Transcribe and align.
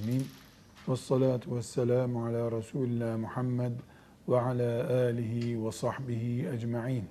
alemin. 0.00 0.26
Ve 0.88 0.96
salatu 0.96 1.56
ve 1.56 1.62
selamu 1.62 2.26
ala 2.26 2.52
Resulillah 2.52 3.16
Muhammed 3.18 3.72
ve 4.28 4.40
ala 4.40 5.04
alihi 5.04 5.64
ve 5.64 5.72
sahbihi 5.72 6.48
ecma'in. 6.48 7.04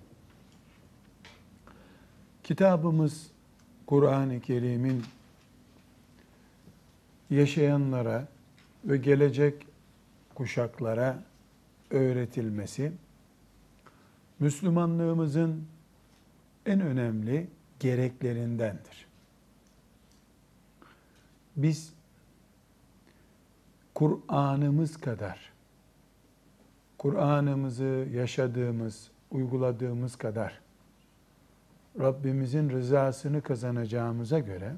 Kitabımız 2.43 3.27
Kur'an-ı 3.85 4.41
Kerim'in 4.41 5.03
yaşayanlara 7.29 8.27
ve 8.85 8.97
gelecek 8.97 9.67
kuşaklara 10.35 11.23
öğretilmesi, 11.89 12.91
Müslümanlığımızın 14.39 15.65
en 16.65 16.81
önemli 16.81 17.47
gereklerindendir. 17.79 19.05
Biz 21.55 21.93
Kur'an'ımız 23.99 24.97
kadar, 24.97 25.51
Kur'an'ımızı 26.97 28.07
yaşadığımız, 28.13 29.11
uyguladığımız 29.31 30.15
kadar 30.15 30.59
Rabbimizin 31.99 32.69
rızasını 32.69 33.41
kazanacağımıza 33.41 34.39
göre 34.39 34.73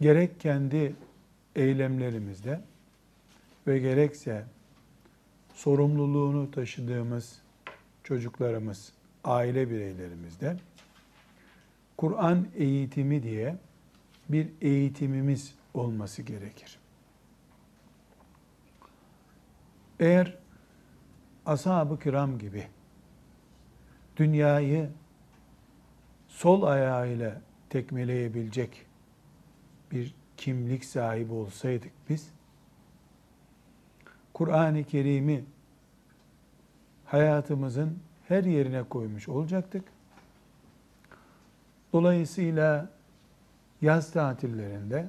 gerek 0.00 0.40
kendi 0.40 0.94
eylemlerimizde 1.56 2.60
ve 3.66 3.78
gerekse 3.78 4.44
sorumluluğunu 5.54 6.50
taşıdığımız 6.50 7.42
çocuklarımız, 8.04 8.92
aile 9.24 9.70
bireylerimizde 9.70 10.56
Kur'an 11.96 12.46
eğitimi 12.56 13.22
diye 13.22 13.56
bir 14.28 14.48
eğitimimiz 14.60 15.54
olması 15.74 16.22
gerekir. 16.22 16.78
Eğer 20.00 20.38
ashab-ı 21.46 21.98
kiram 21.98 22.38
gibi 22.38 22.66
dünyayı 24.16 24.90
sol 26.28 26.62
ayağıyla 26.62 27.40
tekmeleyebilecek 27.70 28.86
bir 29.92 30.14
kimlik 30.36 30.84
sahibi 30.84 31.32
olsaydık 31.32 31.92
biz, 32.08 32.30
Kur'an-ı 34.34 34.84
Kerim'i 34.84 35.44
hayatımızın 37.04 37.98
her 38.28 38.44
yerine 38.44 38.82
koymuş 38.82 39.28
olacaktık. 39.28 39.84
Dolayısıyla 41.92 42.90
yaz 43.82 44.12
tatillerinde, 44.12 45.08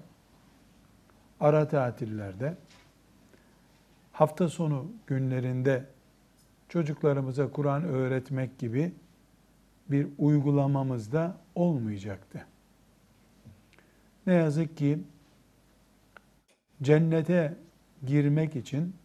ara 1.39 1.67
tatillerde, 1.67 2.57
hafta 4.19 4.49
sonu 4.49 4.91
günlerinde 5.07 5.85
çocuklarımıza 6.69 7.51
Kur'an 7.51 7.83
öğretmek 7.83 8.59
gibi 8.59 8.93
bir 9.89 10.07
uygulamamız 10.17 11.11
da 11.11 11.37
olmayacaktı. 11.55 12.45
Ne 14.27 14.33
yazık 14.33 14.77
ki 14.77 14.99
cennete 16.81 17.57
girmek 18.05 18.55
için 18.55 18.95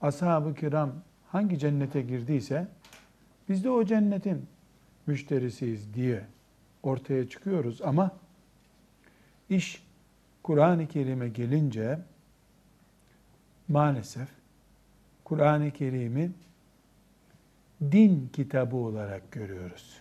ashab-ı 0.00 0.54
kiram 0.54 0.92
hangi 1.26 1.58
cennete 1.58 2.02
girdiyse 2.02 2.68
biz 3.48 3.64
de 3.64 3.70
o 3.70 3.84
cennetin 3.84 4.46
müşterisiyiz 5.06 5.94
diye 5.94 6.24
ortaya 6.82 7.28
çıkıyoruz 7.28 7.82
ama 7.82 8.10
iş 9.48 9.86
Kur'an-ı 10.42 10.88
Kerim'e 10.88 11.28
gelince 11.28 11.98
maalesef 13.68 14.28
Kur'an-ı 15.24 15.70
Kerim'i 15.70 16.32
din 17.82 18.30
kitabı 18.32 18.76
olarak 18.76 19.32
görüyoruz. 19.32 20.00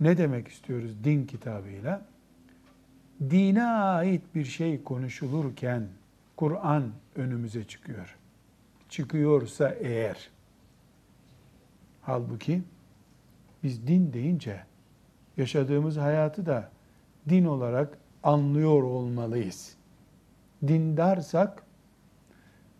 Ne 0.00 0.18
demek 0.18 0.48
istiyoruz 0.48 1.04
din 1.04 1.26
kitabıyla? 1.26 2.06
Dine 3.30 3.64
ait 3.64 4.34
bir 4.34 4.44
şey 4.44 4.82
konuşulurken 4.82 5.88
Kur'an 6.36 6.92
önümüze 7.16 7.64
çıkıyor. 7.64 8.16
Çıkıyorsa 8.88 9.68
eğer 9.68 10.30
halbuki 12.02 12.62
biz 13.62 13.86
din 13.86 14.12
deyince 14.12 14.64
yaşadığımız 15.36 15.96
hayatı 15.96 16.46
da 16.46 16.70
din 17.28 17.44
olarak 17.44 17.98
anlıyor 18.22 18.82
olmalıyız. 18.82 19.76
Dindarsak 20.68 21.62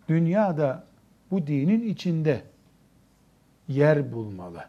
dünyada 0.09 0.83
bu 1.31 1.47
dinin 1.47 1.89
içinde 1.89 2.43
yer 3.67 4.11
bulmalı. 4.11 4.65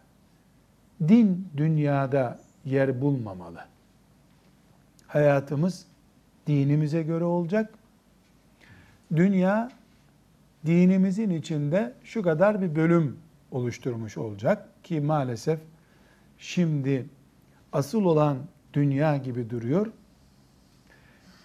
Din 1.08 1.48
dünyada 1.56 2.40
yer 2.64 3.00
bulmamalı. 3.00 3.64
Hayatımız 5.06 5.86
dinimize 6.46 7.02
göre 7.02 7.24
olacak. 7.24 7.74
Dünya 9.16 9.70
dinimizin 10.66 11.30
içinde 11.30 11.94
şu 12.04 12.22
kadar 12.22 12.62
bir 12.62 12.76
bölüm 12.76 13.18
oluşturmuş 13.50 14.16
olacak 14.16 14.68
ki 14.84 15.00
maalesef 15.00 15.60
şimdi 16.38 17.06
asıl 17.72 18.04
olan 18.04 18.38
dünya 18.72 19.16
gibi 19.16 19.50
duruyor. 19.50 19.92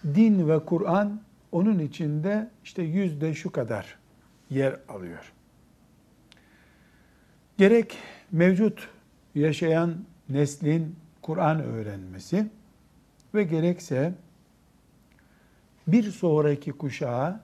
Din 0.04 0.48
ve 0.48 0.64
Kur'an 0.64 1.20
onun 1.52 1.78
içinde 1.78 2.50
işte 2.64 2.82
yüzde 2.82 3.34
şu 3.34 3.52
kadar 3.52 3.98
yer 4.50 4.76
alıyor. 4.88 5.32
Gerek 7.58 7.98
mevcut 8.32 8.88
yaşayan 9.34 10.04
neslin 10.28 10.96
Kur'an 11.22 11.60
öğrenmesi 11.62 12.50
ve 13.34 13.44
gerekse 13.44 14.14
bir 15.86 16.02
sonraki 16.02 16.72
kuşağa 16.72 17.40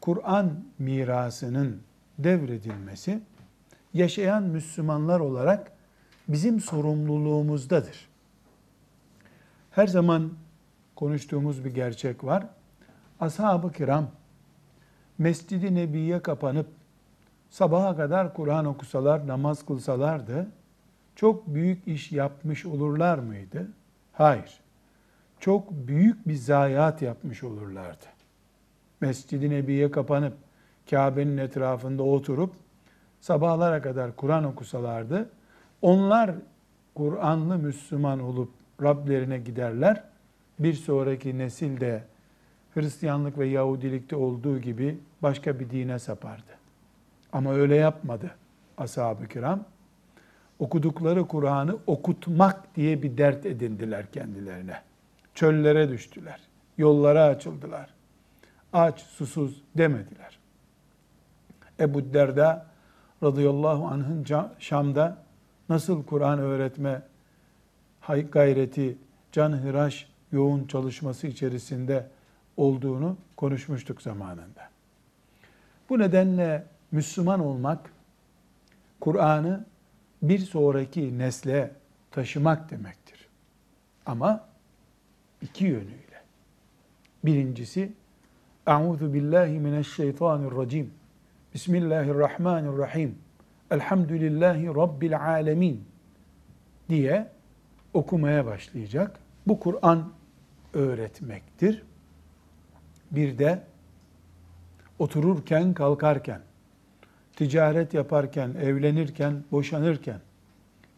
Kur'an 0.00 0.64
mirasının 0.78 1.82
devredilmesi 2.18 3.20
yaşayan 3.94 4.42
Müslümanlar 4.42 5.20
olarak 5.20 5.72
bizim 6.28 6.60
sorumluluğumuzdadır. 6.60 8.08
Her 9.70 9.86
zaman 9.86 10.32
konuştuğumuz 10.96 11.64
bir 11.64 11.74
gerçek 11.74 12.24
var. 12.24 12.46
Ashab-ı 13.20 13.72
kiram 13.72 14.10
Mescid-i 15.18 15.74
Nebi'ye 15.74 16.22
kapanıp 16.22 16.66
sabaha 17.50 17.96
kadar 17.96 18.34
Kur'an 18.34 18.64
okusalar, 18.64 19.26
namaz 19.26 19.66
kılsalardı 19.66 20.48
çok 21.16 21.46
büyük 21.46 21.88
iş 21.88 22.12
yapmış 22.12 22.66
olurlar 22.66 23.18
mıydı? 23.18 23.68
Hayır. 24.12 24.60
Çok 25.40 25.70
büyük 25.72 26.28
bir 26.28 26.34
zayiat 26.34 27.02
yapmış 27.02 27.44
olurlardı. 27.44 28.04
Mescid-i 29.00 29.50
Nebi'ye 29.50 29.90
kapanıp 29.90 30.34
Kabe'nin 30.90 31.36
etrafında 31.36 32.02
oturup 32.02 32.54
sabahlara 33.20 33.82
kadar 33.82 34.16
Kur'an 34.16 34.44
okusalardı, 34.44 35.30
onlar 35.82 36.34
Kur'anlı 36.94 37.58
Müslüman 37.58 38.20
olup 38.20 38.50
Rablerine 38.82 39.38
giderler. 39.38 40.04
Bir 40.58 40.74
sonraki 40.74 41.38
nesil 41.38 41.80
de 41.80 42.04
Hristiyanlık 42.74 43.38
ve 43.38 43.46
Yahudilikte 43.46 44.16
olduğu 44.16 44.58
gibi 44.58 44.98
başka 45.22 45.60
bir 45.60 45.70
dine 45.70 45.98
sapardı. 45.98 46.58
Ama 47.32 47.54
öyle 47.54 47.76
yapmadı 47.76 48.30
ashab-ı 48.78 49.28
kiram. 49.28 49.64
Okudukları 50.58 51.28
Kur'an'ı 51.28 51.76
okutmak 51.86 52.76
diye 52.76 53.02
bir 53.02 53.18
dert 53.18 53.46
edindiler 53.46 54.12
kendilerine. 54.12 54.82
Çöllere 55.34 55.88
düştüler. 55.88 56.40
Yollara 56.78 57.24
açıldılar. 57.24 57.90
Aç, 58.72 59.00
susuz 59.00 59.62
demediler. 59.76 60.38
Ebu 61.80 62.14
Derda 62.14 62.66
radıyallahu 63.22 63.86
anh'ın 63.86 64.26
Şam'da 64.58 65.18
nasıl 65.68 66.04
Kur'an 66.04 66.38
öğretme 66.38 67.02
gayreti, 68.32 68.98
canhıraş, 69.32 70.08
yoğun 70.32 70.66
çalışması 70.66 71.26
içerisinde 71.26 72.06
olduğunu 72.56 73.16
konuşmuştuk 73.36 74.02
zamanında. 74.02 74.68
Bu 75.88 75.98
nedenle 75.98 76.66
Müslüman 76.92 77.40
olmak, 77.40 77.92
Kur'an'ı 79.00 79.66
bir 80.22 80.38
sonraki 80.38 81.18
nesle 81.18 81.70
taşımak 82.10 82.70
demektir. 82.70 83.28
Ama 84.06 84.44
iki 85.42 85.64
yönüyle. 85.64 86.22
Birincisi, 87.24 87.92
Euzu 88.66 89.12
billahi 89.14 89.58
mineşşeytanirracim. 89.58 90.90
Bismillahirrahmanirrahim. 91.54 93.18
Elhamdülillahi 93.70 94.66
Rabbil 94.66 95.20
alemin 95.20 95.84
diye 96.88 97.28
okumaya 97.94 98.46
başlayacak. 98.46 99.18
Bu 99.46 99.60
Kur'an 99.60 100.12
öğretmektir. 100.74 101.82
Bir 103.14 103.38
de 103.38 103.62
otururken, 104.98 105.74
kalkarken, 105.74 106.40
ticaret 107.36 107.94
yaparken, 107.94 108.54
evlenirken, 108.60 109.44
boşanırken, 109.52 110.20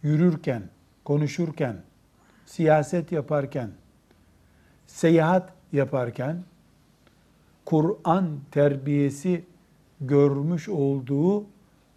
yürürken, 0.03 0.63
konuşurken, 1.05 1.77
siyaset 2.47 3.13
yaparken, 3.13 3.71
seyahat 4.87 5.53
yaparken 5.73 6.43
Kur'an 7.65 8.41
terbiyesi 8.51 9.45
görmüş 10.01 10.69
olduğu 10.69 11.45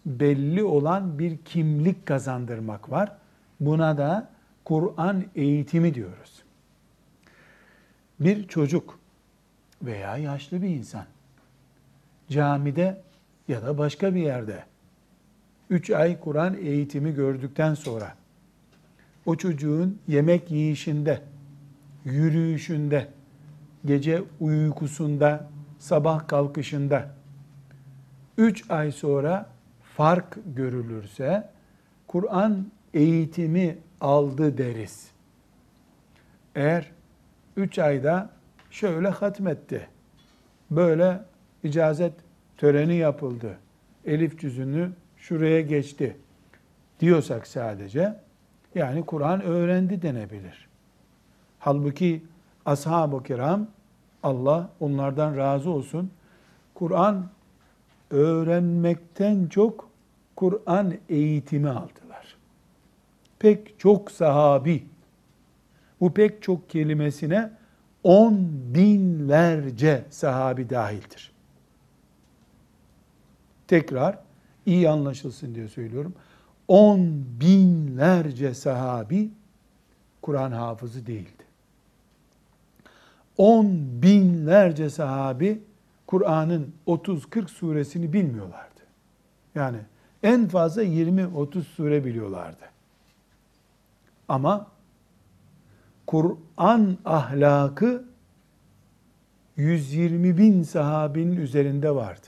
belli 0.05 0.63
olan 0.63 1.19
bir 1.19 1.37
kimlik 1.37 2.05
kazandırmak 2.05 2.91
var. 2.91 3.17
Buna 3.59 3.97
da 3.97 4.29
Kur'an 4.65 5.23
eğitimi 5.35 5.93
diyoruz. 5.93 6.43
Bir 8.19 8.47
çocuk 8.47 8.98
veya 9.81 10.17
yaşlı 10.17 10.61
bir 10.61 10.69
insan 10.69 11.05
camide 12.29 13.01
ya 13.47 13.61
da 13.61 13.77
başka 13.77 14.15
bir 14.15 14.21
yerde 14.21 14.63
3 15.69 15.89
ay 15.89 16.19
Kur'an 16.19 16.57
eğitimi 16.57 17.13
gördükten 17.13 17.73
sonra 17.73 18.15
o 19.25 19.35
çocuğun 19.35 19.99
yemek 20.07 20.51
yiyişinde, 20.51 21.21
yürüyüşünde, 22.05 23.07
gece 23.85 24.23
uykusunda, 24.39 25.49
sabah 25.79 26.27
kalkışında 26.27 27.15
3 28.37 28.71
ay 28.71 28.91
sonra 28.91 29.49
fark 29.95 30.37
görülürse 30.55 31.49
Kur'an 32.07 32.65
eğitimi 32.93 33.77
aldı 34.01 34.57
deriz. 34.57 35.11
Eğer 36.55 36.91
3 37.57 37.79
ayda 37.79 38.29
şöyle 38.69 39.07
hatmetti, 39.07 39.87
böyle 40.71 41.21
icazet 41.63 42.13
töreni 42.57 42.95
yapıldı, 42.95 43.57
elif 44.05 44.39
cüzünü 44.39 44.91
şuraya 45.17 45.61
geçti 45.61 46.17
diyorsak 46.99 47.47
sadece, 47.47 48.15
yani 48.75 49.05
Kur'an 49.05 49.41
öğrendi 49.41 50.01
denebilir. 50.01 50.67
Halbuki 51.59 52.23
ashab-ı 52.65 53.23
kiram, 53.23 53.67
Allah 54.23 54.69
onlardan 54.79 55.37
razı 55.37 55.69
olsun, 55.69 56.11
Kur'an 56.73 57.29
öğrenmekten 58.11 59.47
çok 59.47 59.89
Kur'an 60.35 60.93
eğitimi 61.09 61.69
aldılar. 61.69 62.37
Pek 63.39 63.79
çok 63.79 64.11
sahabi, 64.11 64.83
bu 66.01 66.13
pek 66.13 66.41
çok 66.43 66.69
kelimesine 66.69 67.58
on 68.03 68.49
binlerce 68.75 70.05
sahabi 70.09 70.69
dahildir. 70.69 71.31
Tekrar 73.67 74.19
iyi 74.65 74.89
anlaşılsın 74.89 75.55
diye 75.55 75.67
söylüyorum. 75.67 76.13
On 76.67 77.25
binlerce 77.41 78.53
sahabi 78.53 79.31
Kur'an 80.21 80.51
hafızı 80.51 81.05
değildi. 81.05 81.43
On 83.37 83.67
binlerce 84.01 84.89
sahabi 84.89 85.63
Kur'an'ın 86.07 86.73
30-40 86.87 87.47
suresini 87.47 88.13
bilmiyorlardı. 88.13 88.81
Yani 89.55 89.77
en 90.23 90.47
fazla 90.47 90.83
20-30 90.83 91.63
sure 91.63 92.05
biliyorlardı. 92.05 92.65
Ama 94.27 94.67
Kur'an 96.09 96.97
ahlakı 97.05 98.05
120 99.57 100.37
bin 100.37 100.63
sahabinin 100.63 101.35
üzerinde 101.35 101.95
vardı. 101.95 102.27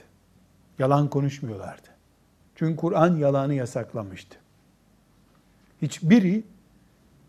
Yalan 0.78 1.10
konuşmuyorlardı. 1.10 1.88
Çünkü 2.54 2.76
Kur'an 2.76 3.16
yalanı 3.16 3.54
yasaklamıştı. 3.54 4.36
Hiçbiri 5.82 6.44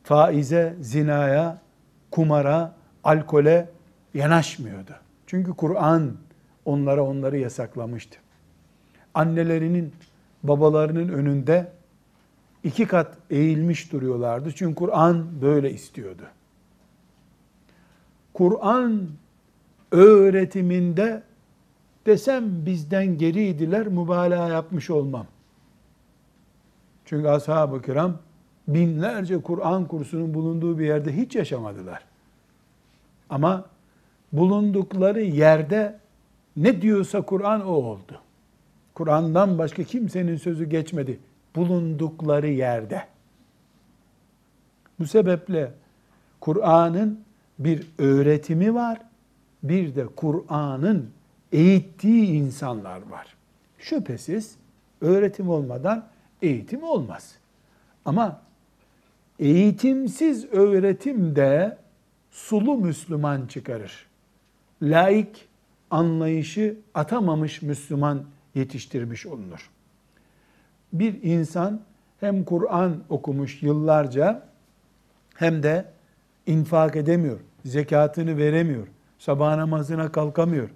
faize, 0.04 0.76
zinaya, 0.82 1.62
kumara, 2.12 2.76
alkole 3.04 3.70
yanaşmıyordu. 4.14 4.96
Çünkü 5.28 5.54
Kur'an 5.54 6.18
onlara 6.66 7.04
onları 7.04 7.38
yasaklamıştı. 7.38 8.18
Annelerinin, 9.14 9.94
babalarının 10.44 11.10
önünde 11.10 11.72
iki 12.64 12.88
kat 12.88 13.18
eğilmiş 13.30 13.92
duruyorlardı. 13.92 14.52
Çünkü 14.56 14.76
Kur'an 14.76 15.42
böyle 15.42 15.72
istiyordu. 15.72 16.24
Kur'an 18.34 19.08
öğretiminde 19.92 21.24
desem 22.06 22.66
bizden 22.66 23.18
geriydiler, 23.18 23.88
mübalağa 23.88 24.50
yapmış 24.50 24.90
olmam. 24.90 25.28
Çünkü 27.06 27.28
ashab-ı 27.28 27.82
kiram 27.82 28.18
binlerce 28.68 29.42
Kur'an 29.42 29.88
kursunun 29.88 30.34
bulunduğu 30.34 30.80
bir 30.80 30.86
yerde 30.86 31.18
hiç 31.18 31.36
yaşamadılar. 31.36 32.04
Ama 33.30 33.66
bulundukları 34.34 35.22
yerde 35.22 36.00
ne 36.58 36.82
diyorsa 36.82 37.22
Kur'an 37.22 37.68
o 37.68 37.72
oldu. 37.72 38.22
Kur'an'dan 38.94 39.58
başka 39.58 39.84
kimsenin 39.84 40.38
sözü 40.38 40.66
geçmedi 40.66 41.20
bulundukları 41.56 42.48
yerde. 42.48 43.04
Bu 45.00 45.08
sebeple 45.08 45.72
Kur'an'ın 46.40 47.20
bir 47.60 47.88
öğretimi 47.98 48.74
var, 48.74 49.01
bir 49.63 49.95
de 49.95 50.05
Kur'an'ın 50.05 51.10
eğittiği 51.51 52.25
insanlar 52.25 53.01
var. 53.01 53.36
Şüphesiz 53.79 54.55
öğretim 55.01 55.50
olmadan 55.50 56.05
eğitim 56.41 56.83
olmaz. 56.83 57.36
Ama 58.05 58.41
eğitimsiz 59.39 60.45
öğretim 60.45 61.36
de 61.36 61.77
sulu 62.31 62.77
Müslüman 62.77 63.48
çıkarır. 63.48 64.05
Laik 64.81 65.48
anlayışı 65.91 66.77
atamamış 66.93 67.62
Müslüman 67.62 68.24
yetiştirmiş 68.55 69.25
olunur. 69.25 69.69
Bir 70.93 71.24
insan 71.24 71.81
hem 72.19 72.43
Kur'an 72.43 73.03
okumuş 73.10 73.63
yıllarca 73.63 74.43
hem 75.36 75.63
de 75.63 75.86
infak 76.48 76.96
edemiyor, 76.96 77.40
zekatını 77.66 78.38
veremiyor, 78.38 78.88
sabah 79.20 79.56
namazına 79.56 80.12
kalkamıyor, 80.12 80.70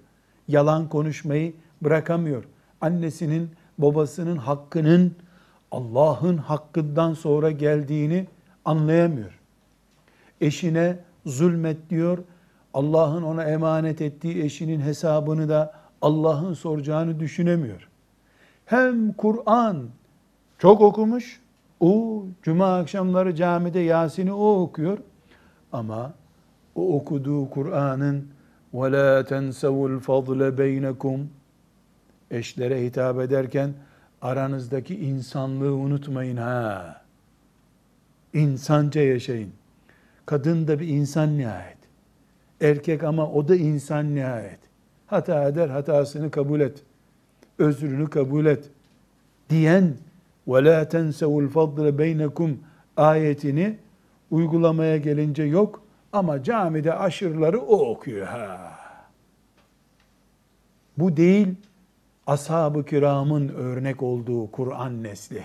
yalan 0.48 0.88
konuşmayı 0.88 1.54
bırakamıyor. 1.82 2.44
Annesinin, 2.80 3.50
babasının 3.78 4.36
hakkının 4.36 5.12
Allah'ın 5.70 6.36
hakkından 6.36 7.14
sonra 7.14 7.50
geldiğini 7.50 8.26
anlayamıyor. 8.64 9.38
Eşine 10.40 10.98
zulmet 11.26 11.90
diyor, 11.90 12.18
Allah'ın 12.74 13.22
ona 13.22 13.44
emanet 13.44 14.00
ettiği 14.00 14.42
eşinin 14.42 14.80
hesabını 14.80 15.48
da 15.48 15.74
Allah'ın 16.02 16.54
soracağını 16.54 17.20
düşünemiyor. 17.20 17.88
Hem 18.66 19.12
Kur'an 19.12 19.88
çok 20.58 20.80
okumuş, 20.80 21.40
o 21.80 22.24
cuma 22.42 22.76
akşamları 22.76 23.34
camide 23.34 23.80
Yasin'i 23.80 24.32
o 24.32 24.60
okuyor 24.60 24.98
ama 25.71 26.13
o 26.75 26.95
okuduğu 26.95 27.49
Kur'an'ın 27.49 28.27
وَلَا 28.73 29.23
تَنْسَوُ 29.23 29.99
الْفَضْلَ 29.99 30.57
بَيْنَكُمْ 30.57 31.25
eşlere 32.31 32.85
hitap 32.85 33.19
ederken 33.19 33.73
aranızdaki 34.21 34.95
insanlığı 34.99 35.73
unutmayın 35.73 36.37
ha. 36.37 37.01
İnsanca 38.33 39.01
yaşayın. 39.01 39.49
Kadın 40.25 40.67
da 40.67 40.79
bir 40.79 40.87
insan 40.87 41.37
nihayet. 41.37 41.77
Erkek 42.61 43.03
ama 43.03 43.31
o 43.31 43.47
da 43.47 43.55
insan 43.55 44.15
nihayet. 44.15 44.59
Hata 45.07 45.47
eder, 45.47 45.69
hatasını 45.69 46.31
kabul 46.31 46.59
et. 46.59 46.83
Özrünü 47.59 48.09
kabul 48.09 48.45
et. 48.45 48.69
Diyen 49.49 49.93
وَلَا 50.47 50.83
تَنْسَوُ 50.83 51.47
الْفَضْلَ 51.47 51.97
بَيْنَكُمْ 51.97 52.53
ayetini 52.97 53.77
uygulamaya 54.30 54.96
gelince 54.96 55.42
yok 55.42 55.82
ama 56.12 56.42
camide 56.42 56.94
aşırıları 56.94 57.60
o 57.60 57.90
okuyor. 57.90 58.26
Ha. 58.26 58.78
Bu 60.98 61.16
değil 61.16 61.54
ashab-ı 62.26 62.84
kiramın 62.84 63.48
örnek 63.48 64.02
olduğu 64.02 64.50
Kur'an 64.50 65.02
nesli. 65.02 65.42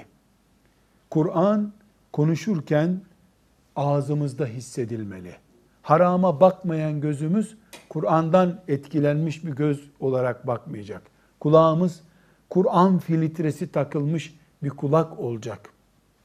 Kur'an 1.09 1.73
konuşurken 2.13 3.01
ağzımızda 3.75 4.45
hissedilmeli. 4.45 5.35
Harama 5.81 6.41
bakmayan 6.41 7.01
gözümüz 7.01 7.57
Kur'an'dan 7.89 8.61
etkilenmiş 8.67 9.45
bir 9.45 9.51
göz 9.51 9.89
olarak 9.99 10.47
bakmayacak. 10.47 11.01
Kulağımız 11.39 12.01
Kur'an 12.49 12.99
filtresi 12.99 13.71
takılmış 13.71 14.35
bir 14.63 14.69
kulak 14.69 15.19
olacak. 15.19 15.69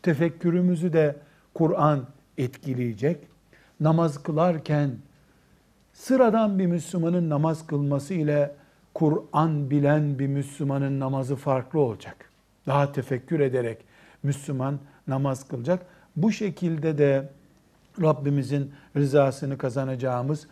Tefekkürümüzü 0.02 0.92
de 0.92 1.16
Kur'an 1.54 2.06
etkileyecek. 2.38 3.16
Namaz 3.80 4.23
kılarken 4.23 4.90
sıradan 5.92 6.59
bir 6.59 6.66
Müslümanın 6.66 7.30
namaz 7.30 7.66
kılması 7.66 8.14
ile 8.14 8.54
Kur'an 8.95 9.71
bilen 9.71 10.18
bir 10.18 10.26
Müslümanın 10.26 11.00
namazı 11.00 11.37
farklı 11.37 11.80
olacak. 11.80 12.30
Daha 12.66 12.92
tefekkür 12.92 13.40
ederek 13.40 13.78
Müslüman 14.23 14.78
namaz 15.07 15.49
kılacak. 15.49 15.87
Bu 16.16 16.33
şekilde 16.33 16.99
de 16.99 17.28
Rabbimizin 18.02 18.73
rızasını 18.97 19.59
kazanacağımız 19.59 20.47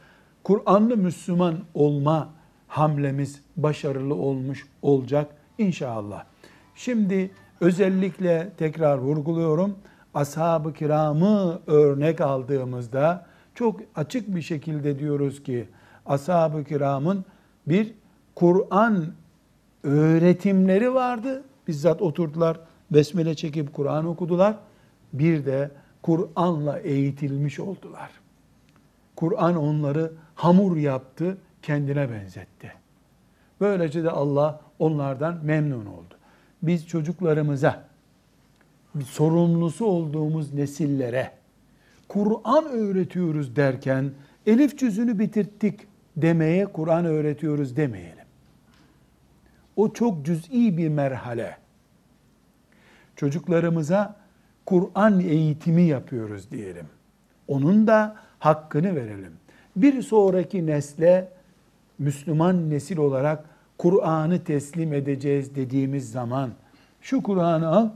Kur'anlı 0.45 0.97
Müslüman 0.97 1.59
olma 1.75 2.35
hamlemiz 2.69 3.43
başarılı 3.57 4.14
olmuş 4.14 4.66
olacak 4.83 5.31
inşallah. 5.59 6.25
Şimdi 6.75 7.31
özellikle 7.61 8.50
tekrar 8.59 8.99
vurguluyorum. 8.99 9.78
Ashab-ı 10.16 10.73
kiramı 10.73 11.61
örnek 11.66 12.20
aldığımızda 12.20 13.26
çok 13.54 13.80
açık 13.94 14.35
bir 14.35 14.42
şekilde 14.42 14.99
diyoruz 14.99 15.42
ki 15.42 15.68
ashab-ı 16.06 16.64
kiramın 16.64 17.25
bir 17.66 17.94
Kur'an 18.35 19.06
öğretimleri 19.82 20.94
vardı. 20.94 21.44
Bizzat 21.68 22.02
oturdular, 22.02 22.61
besmele 22.90 23.35
çekip 23.35 23.75
Kur'an 23.75 24.06
okudular. 24.06 24.56
Bir 25.12 25.46
de 25.46 25.70
Kur'an'la 26.02 26.78
eğitilmiş 26.78 27.61
oldular. 27.61 28.11
Kur'an 29.16 29.56
onları 29.56 30.12
hamur 30.35 30.76
yaptı, 30.76 31.38
kendine 31.62 32.11
benzetti. 32.11 32.73
Böylece 33.61 34.04
de 34.04 34.11
Allah 34.11 34.61
onlardan 34.78 35.38
memnun 35.44 35.87
oldu. 35.87 36.14
Biz 36.62 36.87
çocuklarımıza, 36.87 37.85
sorumlusu 39.05 39.85
olduğumuz 39.85 40.55
nesillere 40.55 41.33
Kur'an 42.09 42.65
öğretiyoruz 42.65 43.57
derken 43.57 44.11
elif 44.47 44.79
cüzünü 44.79 45.19
bitirttik 45.19 45.81
demeye 46.17 46.67
Kur'an 46.67 47.05
öğretiyoruz 47.05 47.76
demeyelim. 47.76 48.25
O 49.76 49.93
çok 49.93 50.26
cüz'i 50.26 50.76
bir 50.76 50.88
merhale. 50.88 51.57
Çocuklarımıza 53.17 54.17
Kur'an 54.67 55.21
eğitimi 55.21 55.83
yapıyoruz 55.83 56.50
diyelim. 56.50 56.87
Onun 57.49 57.87
da 57.87 58.17
hakkını 58.38 58.97
verelim. 58.97 59.33
Bir 59.76 60.03
sonraki 60.03 60.67
nesle 60.67 61.29
Müslüman 61.99 62.71
nesil 62.71 62.99
olarak 62.99 63.45
Kur'an'ı 63.79 64.45
teslim 64.45 64.93
edeceğiz 64.93 65.55
dediğimiz 65.55 66.11
zaman 66.11 66.50
şu 67.00 67.23
Kur'an'ı 67.23 67.69
al, 67.69 67.88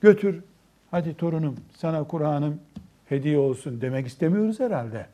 götür. 0.00 0.42
Hadi 0.90 1.14
torunum 1.14 1.56
sana 1.76 2.04
Kur'an'ım 2.04 2.60
hediye 3.06 3.38
olsun 3.38 3.80
demek 3.80 4.06
istemiyoruz 4.06 4.60
herhalde. 4.60 5.06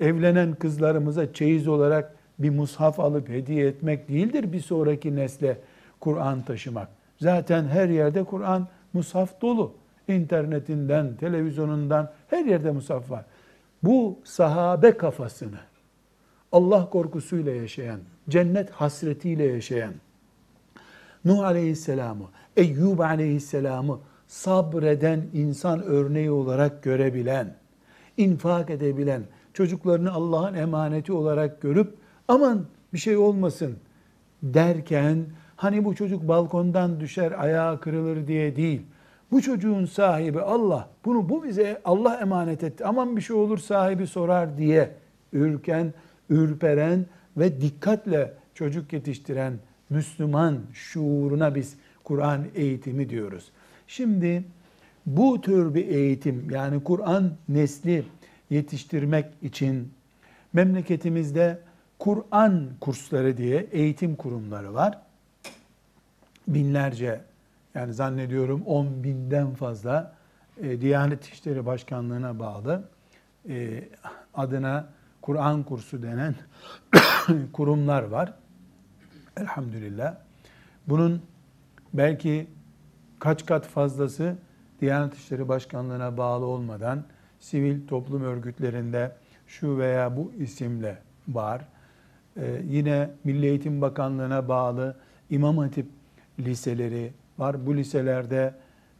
Evlenen 0.00 0.54
kızlarımıza 0.54 1.32
çeyiz 1.32 1.68
olarak 1.68 2.14
bir 2.38 2.50
mushaf 2.50 3.00
alıp 3.00 3.28
hediye 3.28 3.66
etmek 3.66 4.08
değildir 4.08 4.52
bir 4.52 4.60
sonraki 4.60 5.16
nesle 5.16 5.58
Kur'an 6.00 6.42
taşımak. 6.42 6.88
Zaten 7.20 7.64
her 7.64 7.88
yerde 7.88 8.24
Kur'an 8.24 8.68
mushaf 8.92 9.40
dolu. 9.40 9.74
İnternetinden, 10.08 11.16
televizyonundan 11.16 12.12
her 12.28 12.44
yerde 12.44 12.70
mushaf 12.70 13.10
var. 13.10 13.24
Bu 13.82 14.18
sahabe 14.24 14.96
kafasını 14.96 15.58
Allah 16.52 16.90
korkusuyla 16.90 17.52
yaşayan, 17.52 18.00
cennet 18.28 18.70
hasretiyle 18.70 19.44
yaşayan, 19.44 19.94
Nuh 21.24 21.44
Aleyhisselam'ı, 21.44 22.24
Eyyub 22.56 22.98
Aleyhisselam'ı 22.98 23.98
sabreden 24.26 25.22
insan 25.32 25.82
örneği 25.82 26.30
olarak 26.30 26.82
görebilen, 26.82 27.54
infak 28.16 28.70
edebilen, 28.70 29.22
çocuklarını 29.52 30.12
Allah'ın 30.12 30.54
emaneti 30.54 31.12
olarak 31.12 31.60
görüp 31.62 31.94
aman 32.28 32.66
bir 32.92 32.98
şey 32.98 33.16
olmasın 33.16 33.76
derken 34.42 35.26
hani 35.56 35.84
bu 35.84 35.94
çocuk 35.94 36.28
balkondan 36.28 37.00
düşer 37.00 37.32
ayağı 37.42 37.80
kırılır 37.80 38.26
diye 38.26 38.56
değil. 38.56 38.82
Bu 39.30 39.42
çocuğun 39.42 39.84
sahibi 39.84 40.40
Allah. 40.40 40.88
Bunu 41.04 41.28
bu 41.28 41.44
bize 41.44 41.80
Allah 41.84 42.20
emanet 42.20 42.62
etti. 42.64 42.84
Aman 42.84 43.16
bir 43.16 43.20
şey 43.20 43.36
olur 43.36 43.58
sahibi 43.58 44.06
sorar 44.06 44.58
diye 44.58 44.90
ürken, 45.32 45.94
ürperen 46.30 47.06
ve 47.36 47.60
dikkatle 47.60 48.34
çocuk 48.54 48.92
yetiştiren 48.92 49.54
Müslüman 49.90 50.60
şuuruna 50.72 51.54
biz 51.54 51.76
Kur'an 52.04 52.44
eğitimi 52.54 53.08
diyoruz. 53.08 53.48
Şimdi 53.86 54.44
bu 55.06 55.40
tür 55.40 55.74
bir 55.74 55.88
eğitim 55.88 56.50
yani 56.50 56.84
Kur'an 56.84 57.32
nesli 57.48 58.04
yetiştirmek 58.50 59.26
için 59.42 59.92
memleketimizde 60.52 61.58
Kur'an 61.98 62.70
kursları 62.80 63.36
diye 63.36 63.66
eğitim 63.72 64.16
kurumları 64.16 64.74
var. 64.74 64.98
Binlerce 66.48 67.20
yani 67.74 67.94
zannediyorum 67.94 68.62
10 68.66 69.04
binden 69.04 69.54
fazla 69.54 70.14
e, 70.62 70.80
Diyanet 70.80 71.24
İşleri 71.24 71.66
Başkanlığı'na 71.66 72.38
bağlı 72.38 72.84
e, 73.48 73.84
adına 74.34 74.88
Kur'an 75.22 75.62
kursu 75.62 76.02
denen 76.02 76.34
kurumlar 77.52 78.02
var. 78.02 78.34
Elhamdülillah. 79.36 80.16
Bunun 80.86 81.22
belki 81.94 82.46
kaç 83.18 83.46
kat 83.46 83.66
fazlası 83.66 84.36
Diyanet 84.80 85.14
İşleri 85.14 85.48
Başkanlığı'na 85.48 86.16
bağlı 86.16 86.44
olmadan 86.44 87.04
sivil 87.40 87.86
toplum 87.86 88.22
örgütlerinde 88.22 89.12
şu 89.46 89.78
veya 89.78 90.16
bu 90.16 90.32
isimle 90.38 90.98
var. 91.28 91.64
Ee, 92.36 92.62
yine 92.68 93.10
Milli 93.24 93.46
Eğitim 93.46 93.80
Bakanlığı'na 93.80 94.48
bağlı 94.48 94.96
İmam 95.30 95.58
Hatip 95.58 95.86
liseleri 96.38 97.12
var. 97.38 97.66
Bu 97.66 97.76
liselerde 97.76 98.54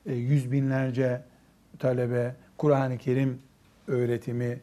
e, 0.06 0.14
yüz 0.14 0.52
binlerce 0.52 1.22
talebe 1.78 2.34
Kur'an-ı 2.58 2.98
Kerim 2.98 3.38
öğretimi 3.86 4.60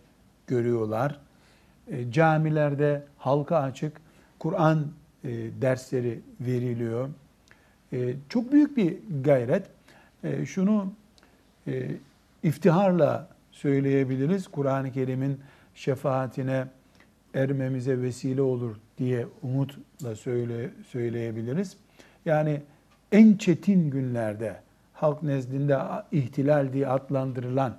görüyorlar. 0.47 1.19
E, 1.87 2.11
camilerde 2.11 3.03
halka 3.17 3.57
açık 3.57 4.01
Kur'an 4.39 4.87
e, 5.23 5.29
dersleri 5.61 6.19
veriliyor. 6.39 7.09
E, 7.93 8.13
çok 8.29 8.51
büyük 8.51 8.77
bir 8.77 8.97
gayret. 9.23 9.65
E, 10.23 10.45
şunu 10.45 10.93
e, 11.67 11.91
iftiharla 12.43 13.27
söyleyebiliriz. 13.51 14.47
Kur'an-ı 14.47 14.91
Kerim'in 14.91 15.39
şefaatine 15.75 16.67
ermemize 17.33 18.01
vesile 18.01 18.41
olur 18.41 18.75
diye 18.97 19.27
umutla 19.43 20.15
söyle, 20.15 20.69
söyleyebiliriz. 20.87 21.77
Yani 22.25 22.61
en 23.11 23.37
çetin 23.37 23.89
günlerde 23.89 24.55
halk 24.93 25.23
nezdinde 25.23 25.77
ihtilal 26.11 26.73
diye 26.73 26.87
adlandırılan 26.87 27.77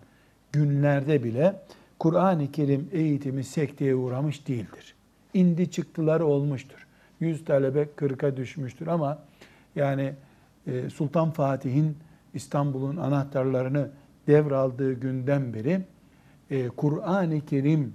günlerde 0.52 1.24
bile 1.24 1.60
Kur'an-ı 1.98 2.52
Kerim 2.52 2.88
eğitimi 2.92 3.44
sekteye 3.44 3.94
uğramış 3.94 4.48
değildir. 4.48 4.94
İndi 5.34 5.70
çıktıları 5.70 6.26
olmuştur. 6.26 6.81
100 7.22 7.44
talebe 7.44 7.88
40'a 7.96 8.36
düşmüştür 8.36 8.86
ama 8.86 9.18
yani 9.76 10.14
e, 10.66 10.90
Sultan 10.90 11.30
Fatih'in 11.30 11.96
İstanbul'un 12.34 12.96
anahtarlarını 12.96 13.90
devraldığı 14.26 14.92
günden 14.92 15.54
beri 15.54 15.82
e, 16.50 16.68
Kur'an-ı 16.68 17.40
Kerim 17.40 17.94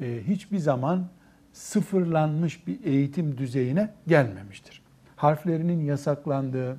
e, 0.00 0.20
hiçbir 0.28 0.58
zaman 0.58 1.08
sıfırlanmış 1.52 2.66
bir 2.66 2.84
eğitim 2.84 3.38
düzeyine 3.38 3.90
gelmemiştir. 4.06 4.82
Harflerinin 5.16 5.84
yasaklandığı, 5.84 6.76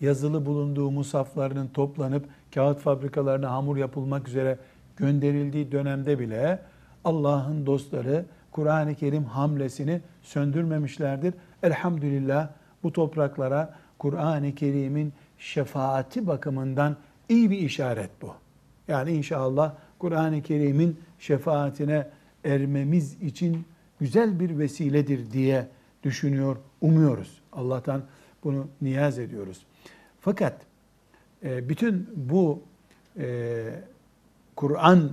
yazılı 0.00 0.46
bulunduğu 0.46 0.90
musaflarının 0.90 1.68
toplanıp 1.68 2.26
kağıt 2.54 2.80
fabrikalarına 2.80 3.50
hamur 3.50 3.76
yapılmak 3.76 4.28
üzere 4.28 4.58
gönderildiği 4.96 5.72
dönemde 5.72 6.18
bile 6.18 6.58
Allah'ın 7.04 7.66
dostları 7.66 8.24
Kur'an-ı 8.56 8.94
Kerim 8.94 9.24
hamlesini 9.24 10.00
söndürmemişlerdir. 10.22 11.34
Elhamdülillah 11.62 12.48
bu 12.82 12.92
topraklara 12.92 13.74
Kur'an-ı 13.98 14.54
Kerim'in 14.54 15.12
şefaati 15.38 16.26
bakımından 16.26 16.96
iyi 17.28 17.50
bir 17.50 17.58
işaret 17.58 18.10
bu. 18.22 18.34
Yani 18.88 19.10
inşallah 19.10 19.74
Kur'an-ı 19.98 20.42
Kerim'in 20.42 21.00
şefaatine 21.18 22.08
ermemiz 22.44 23.22
için 23.22 23.66
güzel 24.00 24.40
bir 24.40 24.58
vesiledir 24.58 25.32
diye 25.32 25.68
düşünüyor, 26.02 26.56
umuyoruz. 26.80 27.40
Allah'tan 27.52 28.02
bunu 28.44 28.68
niyaz 28.82 29.18
ediyoruz. 29.18 29.66
Fakat 30.20 30.60
e, 31.44 31.68
bütün 31.68 32.08
bu 32.16 32.62
e, 33.18 33.64
Kur'an 34.56 35.12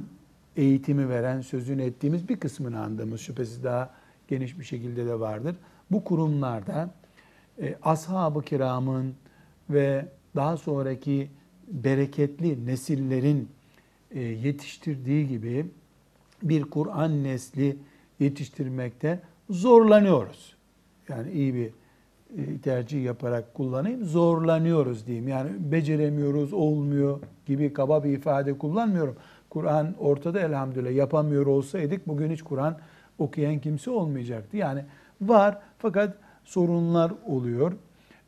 eğitimi 0.58 1.10
veren, 1.10 1.42
sözünü 1.42 1.84
ettiğimiz 1.84 2.30
bir 2.30 2.40
kısmını 2.40 2.80
andığımız 2.80 3.22
şüphesiz 3.22 3.64
daha 3.64 3.94
geniş 4.28 4.60
bir 4.60 4.64
şekilde 4.64 5.06
de 5.06 5.20
vardır. 5.20 5.56
Bu 5.92 6.04
kurumlarda 6.04 6.90
e, 7.62 7.76
ashab-ı 7.84 8.42
kiramın 8.42 9.16
ve 9.70 10.06
daha 10.36 10.58
sonraki 10.58 11.30
bereketli 11.68 12.66
nesillerin 12.66 13.50
e, 14.12 14.20
yetiştirdiği 14.22 15.28
gibi 15.28 15.66
bir 16.44 16.64
Kur'an 16.64 17.24
nesli 17.24 17.78
yetiştirmekte 18.20 19.20
zorlanıyoruz. 19.50 20.56
Yani 21.10 21.32
iyi 21.32 21.54
bir 21.54 21.70
e, 22.38 22.58
tercih 22.58 23.04
yaparak 23.04 23.54
kullanayım. 23.54 24.04
Zorlanıyoruz 24.04 25.08
diyeyim. 25.08 25.28
Yani 25.28 25.50
beceremiyoruz, 25.60 26.54
olmuyor 26.54 27.20
gibi 27.46 27.74
kaba 27.74 28.04
bir 28.04 28.10
ifade 28.10 28.58
kullanmıyorum. 28.58 29.16
Kur'an 29.54 29.96
ortada 30.00 30.40
elhamdülillah. 30.40 30.92
Yapamıyor 30.92 31.46
olsaydık 31.46 32.08
bugün 32.08 32.32
hiç 32.32 32.42
Kur'an 32.42 32.78
okuyan 33.18 33.60
kimse 33.60 33.92
olmayacaktı. 33.92 34.58
Yani 34.58 34.86
var 35.22 35.58
fakat 35.78 36.18
sorunlar 36.46 37.14
oluyor. 37.26 37.74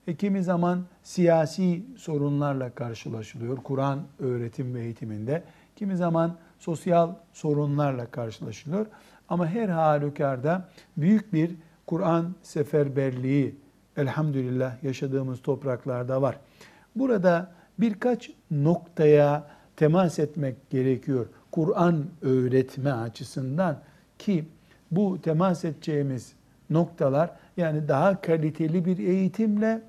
E, 0.07 0.15
kimi 0.15 0.43
zaman 0.43 0.85
siyasi 1.03 1.85
sorunlarla 1.97 2.69
karşılaşılıyor 2.69 3.57
Kur'an 3.57 3.99
öğretim 4.19 4.75
ve 4.75 4.81
eğitiminde. 4.81 5.43
Kimi 5.75 5.97
zaman 5.97 6.35
sosyal 6.59 7.13
sorunlarla 7.33 8.05
karşılaşılıyor. 8.05 8.85
Ama 9.29 9.47
her 9.47 9.69
halükarda 9.69 10.69
büyük 10.97 11.33
bir 11.33 11.55
Kur'an 11.87 12.35
seferberliği 12.43 13.55
elhamdülillah 13.97 14.83
yaşadığımız 14.83 15.41
topraklarda 15.41 16.21
var. 16.21 16.37
Burada 16.95 17.51
birkaç 17.79 18.31
noktaya 18.51 19.54
temas 19.77 20.19
etmek 20.19 20.69
gerekiyor. 20.69 21.25
Kur'an 21.51 22.05
öğretme 22.21 22.91
açısından 22.91 23.79
ki 24.19 24.45
bu 24.91 25.21
temas 25.21 25.65
edeceğimiz 25.65 26.33
noktalar 26.69 27.31
yani 27.57 27.87
daha 27.87 28.21
kaliteli 28.21 28.85
bir 28.85 28.97
eğitimle 28.97 29.81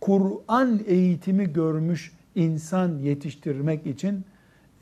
Kur'an 0.00 0.80
eğitimi 0.86 1.52
görmüş 1.52 2.12
insan 2.34 2.98
yetiştirmek 2.98 3.86
için 3.86 4.24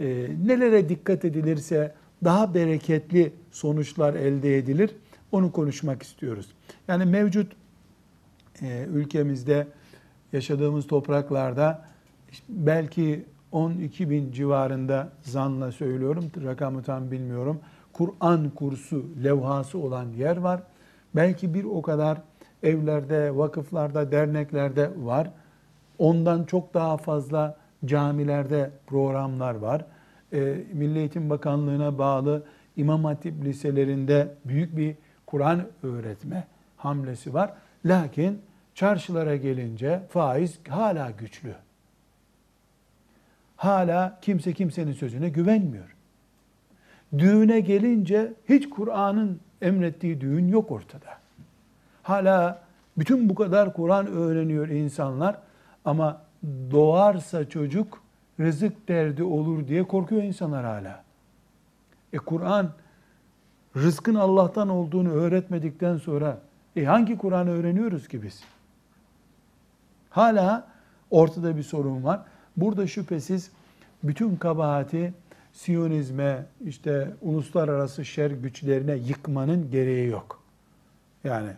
e, 0.00 0.28
nelere 0.46 0.88
dikkat 0.88 1.24
edilirse 1.24 1.94
daha 2.24 2.54
bereketli 2.54 3.32
sonuçlar 3.50 4.14
elde 4.14 4.58
edilir. 4.58 4.90
Onu 5.32 5.52
konuşmak 5.52 6.02
istiyoruz. 6.02 6.46
Yani 6.88 7.04
mevcut 7.04 7.52
e, 8.62 8.86
ülkemizde 8.92 9.66
yaşadığımız 10.32 10.86
topraklarda 10.86 11.84
belki 12.48 13.24
12 13.56 14.10
bin 14.10 14.32
civarında 14.32 15.08
zanla 15.22 15.72
söylüyorum, 15.72 16.30
rakamı 16.44 16.82
tam 16.82 17.10
bilmiyorum. 17.10 17.60
Kur'an 17.92 18.50
kursu 18.50 19.04
levhası 19.24 19.78
olan 19.78 20.08
yer 20.08 20.36
var. 20.36 20.62
Belki 21.14 21.54
bir 21.54 21.64
o 21.64 21.82
kadar 21.82 22.18
evlerde, 22.62 23.36
vakıflarda, 23.36 24.12
derneklerde 24.12 24.90
var. 24.96 25.30
Ondan 25.98 26.44
çok 26.44 26.74
daha 26.74 26.96
fazla 26.96 27.56
camilerde 27.84 28.70
programlar 28.86 29.54
var. 29.54 29.84
E, 30.32 30.38
Milli 30.72 30.98
Eğitim 30.98 31.30
Bakanlığı'na 31.30 31.98
bağlı 31.98 32.42
İmam 32.76 33.04
Hatip 33.04 33.44
liselerinde 33.44 34.34
büyük 34.44 34.76
bir 34.76 34.94
Kur'an 35.26 35.60
öğretme 35.82 36.46
hamlesi 36.76 37.34
var. 37.34 37.52
Lakin 37.84 38.38
çarşılara 38.74 39.36
gelince 39.36 40.02
faiz 40.08 40.58
hala 40.68 41.10
güçlü. 41.10 41.65
Hala 43.56 44.18
kimse 44.22 44.52
kimsenin 44.52 44.92
sözüne 44.92 45.28
güvenmiyor. 45.28 45.96
Düğüne 47.18 47.60
gelince 47.60 48.32
hiç 48.48 48.70
Kur'an'ın 48.70 49.40
emrettiği 49.62 50.20
düğün 50.20 50.48
yok 50.48 50.70
ortada. 50.70 51.18
Hala 52.02 52.62
bütün 52.98 53.28
bu 53.28 53.34
kadar 53.34 53.74
Kur'an 53.74 54.06
öğreniyor 54.06 54.68
insanlar 54.68 55.38
ama 55.84 56.22
doğarsa 56.70 57.48
çocuk 57.48 58.02
rızık 58.40 58.88
derdi 58.88 59.22
olur 59.22 59.68
diye 59.68 59.82
korkuyor 59.82 60.22
insanlar 60.22 60.64
hala. 60.64 61.04
E 62.12 62.16
Kur'an 62.18 62.70
rızkın 63.76 64.14
Allah'tan 64.14 64.68
olduğunu 64.68 65.10
öğretmedikten 65.10 65.96
sonra 65.96 66.38
e 66.76 66.84
hangi 66.84 67.18
Kur'an'ı 67.18 67.50
öğreniyoruz 67.50 68.08
ki 68.08 68.22
biz? 68.22 68.44
Hala 70.10 70.68
ortada 71.10 71.56
bir 71.56 71.62
sorun 71.62 72.04
var. 72.04 72.20
Burada 72.56 72.86
şüphesiz 72.86 73.50
bütün 74.02 74.36
kabahati 74.36 75.12
Siyonizme, 75.56 76.46
işte 76.66 77.10
uluslararası 77.22 78.04
şer 78.04 78.30
güçlerine 78.30 78.94
yıkmanın 78.96 79.70
gereği 79.70 80.08
yok. 80.08 80.42
Yani 81.24 81.50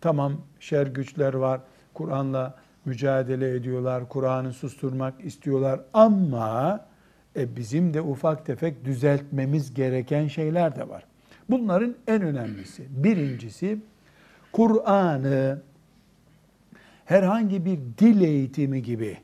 tamam 0.00 0.36
şer 0.60 0.86
güçler 0.86 1.34
var, 1.34 1.60
Kur'an'la 1.94 2.54
mücadele 2.84 3.54
ediyorlar, 3.54 4.08
Kur'an'ı 4.08 4.52
susturmak 4.52 5.24
istiyorlar 5.24 5.80
ama 5.92 6.80
e, 7.36 7.56
bizim 7.56 7.94
de 7.94 8.00
ufak 8.00 8.46
tefek 8.46 8.84
düzeltmemiz 8.84 9.74
gereken 9.74 10.28
şeyler 10.28 10.76
de 10.76 10.88
var. 10.88 11.04
Bunların 11.50 11.94
en 12.06 12.22
önemlisi, 12.22 12.86
birincisi 12.90 13.78
Kur'an'ı 14.52 15.62
herhangi 17.04 17.64
bir 17.64 17.78
dil 17.98 18.20
eğitimi 18.20 18.82
gibi 18.82 19.18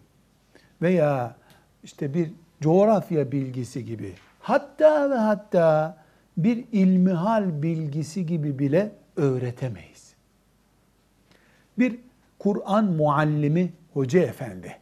veya 0.83 1.37
işte 1.83 2.15
bir 2.15 2.31
coğrafya 2.61 3.33
bilgisi 3.33 3.85
gibi 3.85 4.12
hatta 4.41 5.11
ve 5.11 5.15
hatta 5.15 5.97
bir 6.37 6.65
ilmihal 6.73 7.62
bilgisi 7.62 8.27
gibi 8.27 8.59
bile 8.59 8.93
öğretemeyiz. 9.17 10.15
Bir 11.79 11.99
Kur'an 12.39 12.85
muallimi 12.85 13.73
hoca 13.93 14.21
efendi 14.21 14.77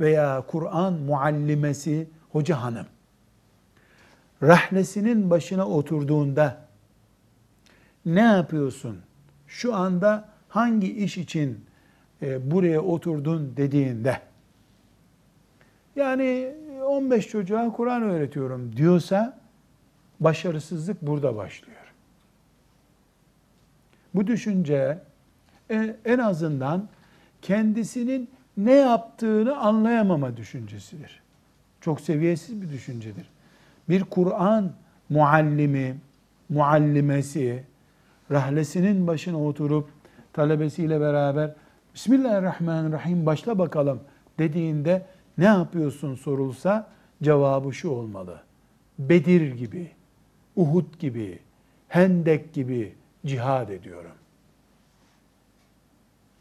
veya 0.00 0.44
Kur'an 0.48 0.92
muallimesi 0.92 2.08
hoca 2.32 2.62
hanım 2.62 2.86
rahlesinin 4.42 5.30
başına 5.30 5.68
oturduğunda 5.68 6.66
ne 8.06 8.20
yapıyorsun? 8.20 8.98
Şu 9.46 9.74
anda 9.74 10.28
hangi 10.48 10.96
iş 10.96 11.18
için 11.18 11.64
e, 12.22 12.50
buraya 12.50 12.80
oturdun 12.80 13.52
dediğinde 13.56 14.20
yani 15.96 16.54
15 16.84 17.28
çocuğa 17.28 17.72
Kur'an 17.72 18.02
öğretiyorum 18.02 18.76
diyorsa 18.76 19.38
başarısızlık 20.20 21.02
burada 21.02 21.36
başlıyor. 21.36 21.94
Bu 24.14 24.26
düşünce 24.26 24.98
e, 25.70 25.96
en 26.04 26.18
azından 26.18 26.88
kendisinin 27.42 28.30
ne 28.56 28.72
yaptığını 28.72 29.56
anlayamama 29.56 30.36
düşüncesidir. 30.36 31.22
Çok 31.80 32.00
seviyesiz 32.00 32.62
bir 32.62 32.68
düşüncedir. 32.68 33.26
Bir 33.88 34.04
Kur'an 34.04 34.72
muallimi, 35.08 35.96
muallimesi, 36.48 37.64
rahlesinin 38.30 39.06
başına 39.06 39.44
oturup 39.44 39.88
talebesiyle 40.32 41.00
beraber 41.00 41.54
Bismillahirrahmanirrahim 41.94 43.26
başla 43.26 43.58
bakalım 43.58 44.00
dediğinde 44.38 45.06
ne 45.38 45.44
yapıyorsun 45.44 46.14
sorulsa 46.14 46.90
cevabı 47.22 47.74
şu 47.74 47.88
olmalı. 47.88 48.42
Bedir 48.98 49.52
gibi, 49.52 49.90
Uhud 50.56 50.98
gibi, 50.98 51.38
Hendek 51.88 52.52
gibi 52.52 52.94
cihad 53.26 53.68
ediyorum. 53.68 54.14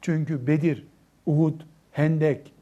Çünkü 0.02 0.48
Bedir, 0.48 0.86
Uhud, 1.26 1.62
Hendek 1.92 2.54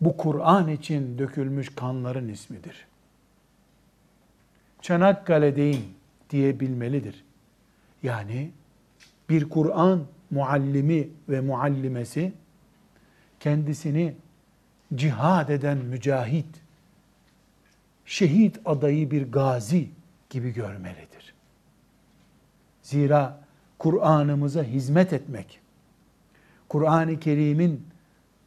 bu 0.00 0.16
Kur'an 0.16 0.68
için 0.68 1.18
dökülmüş 1.18 1.74
kanların 1.74 2.28
ismidir. 2.28 2.86
Çanakkale'deyim 4.82 5.82
diyebilmelidir. 6.30 7.24
Yani 8.02 8.50
bir 9.28 9.48
Kur'an 9.48 10.04
muallimi 10.30 11.08
ve 11.28 11.40
muallimesi 11.40 12.32
kendisini 13.40 14.14
cihad 14.94 15.48
eden 15.48 15.78
mücahit, 15.78 16.46
şehit 18.06 18.60
adayı 18.64 19.10
bir 19.10 19.32
gazi 19.32 19.90
gibi 20.30 20.50
görmelidir. 20.50 21.34
Zira 22.82 23.40
Kur'an'ımıza 23.78 24.62
hizmet 24.62 25.12
etmek, 25.12 25.60
Kur'an-ı 26.68 27.20
Kerim'in 27.20 27.86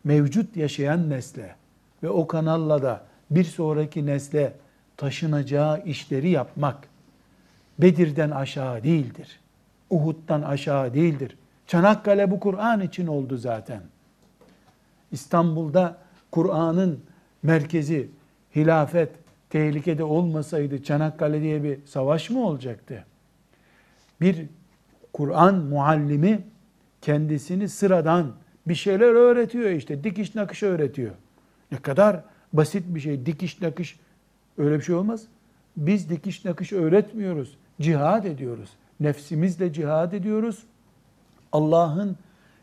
mevcut 0.03 0.57
yaşayan 0.57 1.09
nesle 1.09 1.55
ve 2.03 2.09
o 2.09 2.27
kanalla 2.27 2.81
da 2.81 3.03
bir 3.31 3.43
sonraki 3.43 4.05
nesle 4.05 4.53
taşınacağı 4.97 5.83
işleri 5.83 6.29
yapmak 6.29 6.87
Bedir'den 7.79 8.31
aşağı 8.31 8.83
değildir. 8.83 9.39
Uhud'dan 9.89 10.41
aşağı 10.41 10.93
değildir. 10.93 11.37
Çanakkale 11.67 12.31
bu 12.31 12.39
Kur'an 12.39 12.81
için 12.81 13.07
oldu 13.07 13.37
zaten. 13.37 13.81
İstanbul'da 15.11 15.97
Kur'an'ın 16.31 16.99
merkezi, 17.43 18.09
hilafet 18.55 19.09
tehlikede 19.49 20.03
olmasaydı 20.03 20.83
Çanakkale 20.83 21.41
diye 21.41 21.63
bir 21.63 21.79
savaş 21.85 22.29
mı 22.29 22.47
olacaktı? 22.47 23.05
Bir 24.21 24.45
Kur'an 25.13 25.55
muallimi 25.55 26.41
kendisini 27.01 27.69
sıradan 27.69 28.31
bir 28.67 28.75
şeyler 28.75 29.13
öğretiyor 29.13 29.69
işte. 29.69 30.03
Dikiş 30.03 30.35
nakış 30.35 30.63
öğretiyor. 30.63 31.11
Ne 31.71 31.77
kadar 31.77 32.23
basit 32.53 32.83
bir 32.87 32.99
şey. 32.99 33.25
Dikiş 33.25 33.61
nakış 33.61 33.99
öyle 34.57 34.79
bir 34.79 34.83
şey 34.83 34.95
olmaz. 34.95 35.23
Biz 35.77 36.09
dikiş 36.09 36.45
nakış 36.45 36.73
öğretmiyoruz. 36.73 37.57
Cihad 37.81 38.25
ediyoruz. 38.25 38.69
Nefsimizle 38.99 39.73
cihad 39.73 40.11
ediyoruz. 40.11 40.63
Allah'ın 41.51 42.17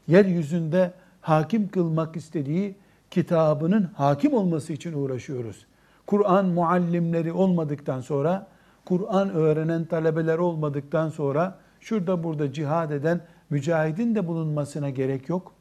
yeryüzünde 0.09 0.93
hakim 1.21 1.69
kılmak 1.69 2.17
istediği 2.17 2.75
kitabının 3.11 3.83
hakim 3.95 4.35
olması 4.35 4.73
için 4.73 4.93
uğraşıyoruz. 4.93 5.67
Kur'an 6.07 6.47
muallimleri 6.47 7.33
olmadıktan 7.33 8.01
sonra, 8.01 8.47
Kur'an 8.85 9.31
öğrenen 9.31 9.85
talebeler 9.85 10.39
olmadıktan 10.39 11.09
sonra 11.09 11.59
şurada 11.81 12.25
burada 12.25 12.53
cihad 12.53 12.91
eden 12.91 13.21
mücahidin 13.51 14.15
de 14.15 14.27
bulunmasına 14.27 14.91
gerek 14.91 15.29
yok. 15.29 15.53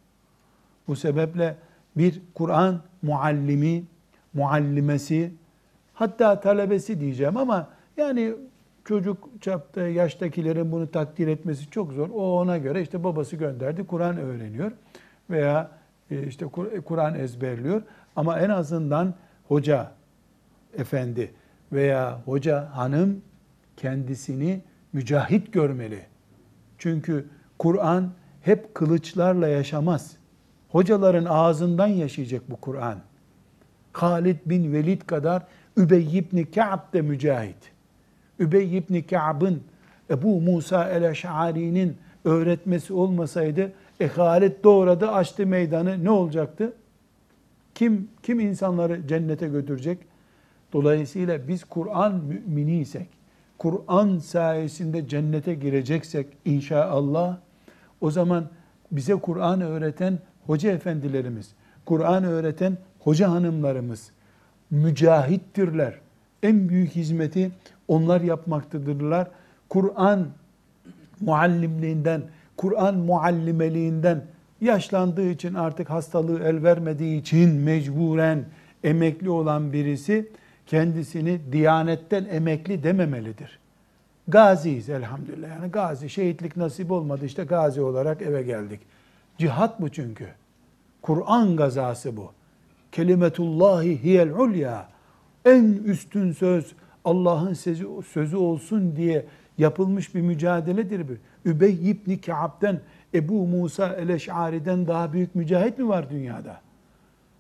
Bu 0.88 0.96
sebeple 0.96 1.56
bir 1.98 2.22
Kur'an 2.34 2.82
muallimi, 3.02 3.84
muallimesi, 4.34 5.34
hatta 5.94 6.42
talebesi 6.42 7.00
diyeceğim 7.00 7.38
ama 7.38 7.68
yani 7.98 8.36
çocuk 8.86 9.30
çapta 9.42 9.82
yaştakilerin 9.82 10.72
bunu 10.72 10.92
takdir 10.92 11.28
etmesi 11.28 11.70
çok 11.70 11.94
zor. 11.94 12.10
O 12.10 12.40
ona 12.40 12.58
göre 12.58 12.82
işte 12.82 13.04
babası 13.04 13.36
gönderdi 13.36 13.88
Kur'an 13.88 14.18
öğreniyor 14.18 14.72
veya 15.30 15.72
işte 16.10 16.46
Kur'an 16.86 17.16
ezberliyor. 17.16 17.82
Ama 18.16 18.40
en 18.40 18.50
azından 18.50 19.14
hoca 19.48 19.92
efendi 20.78 21.32
veya 21.72 22.22
hoca 22.26 22.70
hanım 22.74 23.22
kendisini 23.78 24.62
mücahit 24.94 25.54
görmeli. 25.54 26.06
Çünkü 26.78 27.26
Kur'an 27.60 28.12
hep 28.42 28.76
kılıçlarla 28.76 29.48
yaşamaz. 29.48 30.18
Hocaların 30.70 31.26
ağzından 31.26 31.88
yaşayacak 31.88 32.52
bu 32.52 32.56
Kur'an. 32.56 32.98
Halid 33.94 34.38
bin 34.46 34.74
Velid 34.74 35.02
kadar 35.02 35.44
Übey 35.78 36.18
ibn 36.18 36.44
Ka'b 36.44 36.94
de 36.94 37.02
mücahit. 37.02 37.72
Übey 38.40 38.78
ibn 38.78 39.02
Ka'b'ın 39.02 39.64
Ebu 40.10 40.42
Musa 40.42 40.90
el-Eş'ari'nin 40.90 41.98
öğretmesi 42.26 42.94
olmasaydı 42.94 43.74
e 44.00 44.08
Halid 44.08 44.64
doğradı 44.64 45.08
açtı 45.08 45.48
meydanı 45.48 46.04
ne 46.04 46.10
olacaktı? 46.10 46.74
Kim 47.76 48.08
kim 48.24 48.40
insanları 48.40 49.08
cennete 49.08 49.48
götürecek? 49.48 50.00
Dolayısıyla 50.74 51.48
biz 51.48 51.64
Kur'an 51.64 52.16
müminiysek, 52.16 53.08
Kur'an 53.58 54.18
sayesinde 54.18 55.08
cennete 55.08 55.54
gireceksek 55.54 56.28
inşallah 56.46 57.38
o 58.02 58.12
zaman 58.12 58.50
bize 58.92 59.16
Kur'an 59.16 59.62
öğreten 59.62 60.20
hoca 60.46 60.72
efendilerimiz, 60.72 61.52
Kur'an 61.86 62.24
öğreten 62.24 62.78
hoca 63.00 63.32
hanımlarımız 63.32 64.12
mücahittirler. 64.72 65.94
En 66.44 66.70
büyük 66.70 66.92
hizmeti 66.92 67.52
onlar 67.88 68.22
yapmaktadırlar. 68.22 69.28
Kur'an 69.70 70.28
muallimliğinden, 71.22 72.22
Kur'an 72.58 72.96
muallimeliğinden 72.96 74.24
yaşlandığı 74.62 75.30
için 75.30 75.54
artık 75.54 75.90
hastalığı 75.90 76.44
el 76.44 76.64
vermediği 76.64 77.22
için 77.22 77.50
mecburen 77.50 78.46
emekli 78.84 79.30
olan 79.30 79.74
birisi 79.74 80.30
kendisini 80.66 81.40
diyanetten 81.52 82.26
emekli 82.32 82.84
dememelidir. 82.84 83.60
Gaziyiz 84.28 84.90
elhamdülillah. 84.90 85.50
Yani 85.50 85.72
gazi, 85.72 86.10
şehitlik 86.10 86.58
nasip 86.58 86.92
olmadı 86.92 87.26
işte 87.26 87.44
gazi 87.44 87.82
olarak 87.82 88.22
eve 88.22 88.44
geldik. 88.44 88.80
Cihat 89.38 89.82
bu 89.82 89.90
çünkü. 89.90 90.28
Kur'an 91.02 91.56
gazası 91.56 92.18
bu. 92.18 92.32
Kelimetullahi 92.92 94.04
hiyel 94.04 94.32
ulya. 94.32 94.88
En 95.46 95.64
üstün 95.86 96.32
söz 96.32 96.74
Allah'ın 97.06 97.54
sözü, 97.54 97.88
sözü 98.14 98.38
olsun 98.38 98.96
diye 98.96 99.26
yapılmış 99.58 100.16
bir 100.16 100.22
mücadeledir 100.22 101.08
bu. 101.08 101.12
Übey 101.50 101.92
ibn 101.92 102.16
Ka'b'den 102.16 102.80
Ebu 103.14 103.48
Musa 103.48 103.88
el-Eş'ari'den 103.88 104.88
daha 104.88 105.14
büyük 105.14 105.36
mücahit 105.36 105.78
mi 105.78 105.88
var 105.88 106.10
dünyada? 106.10 106.62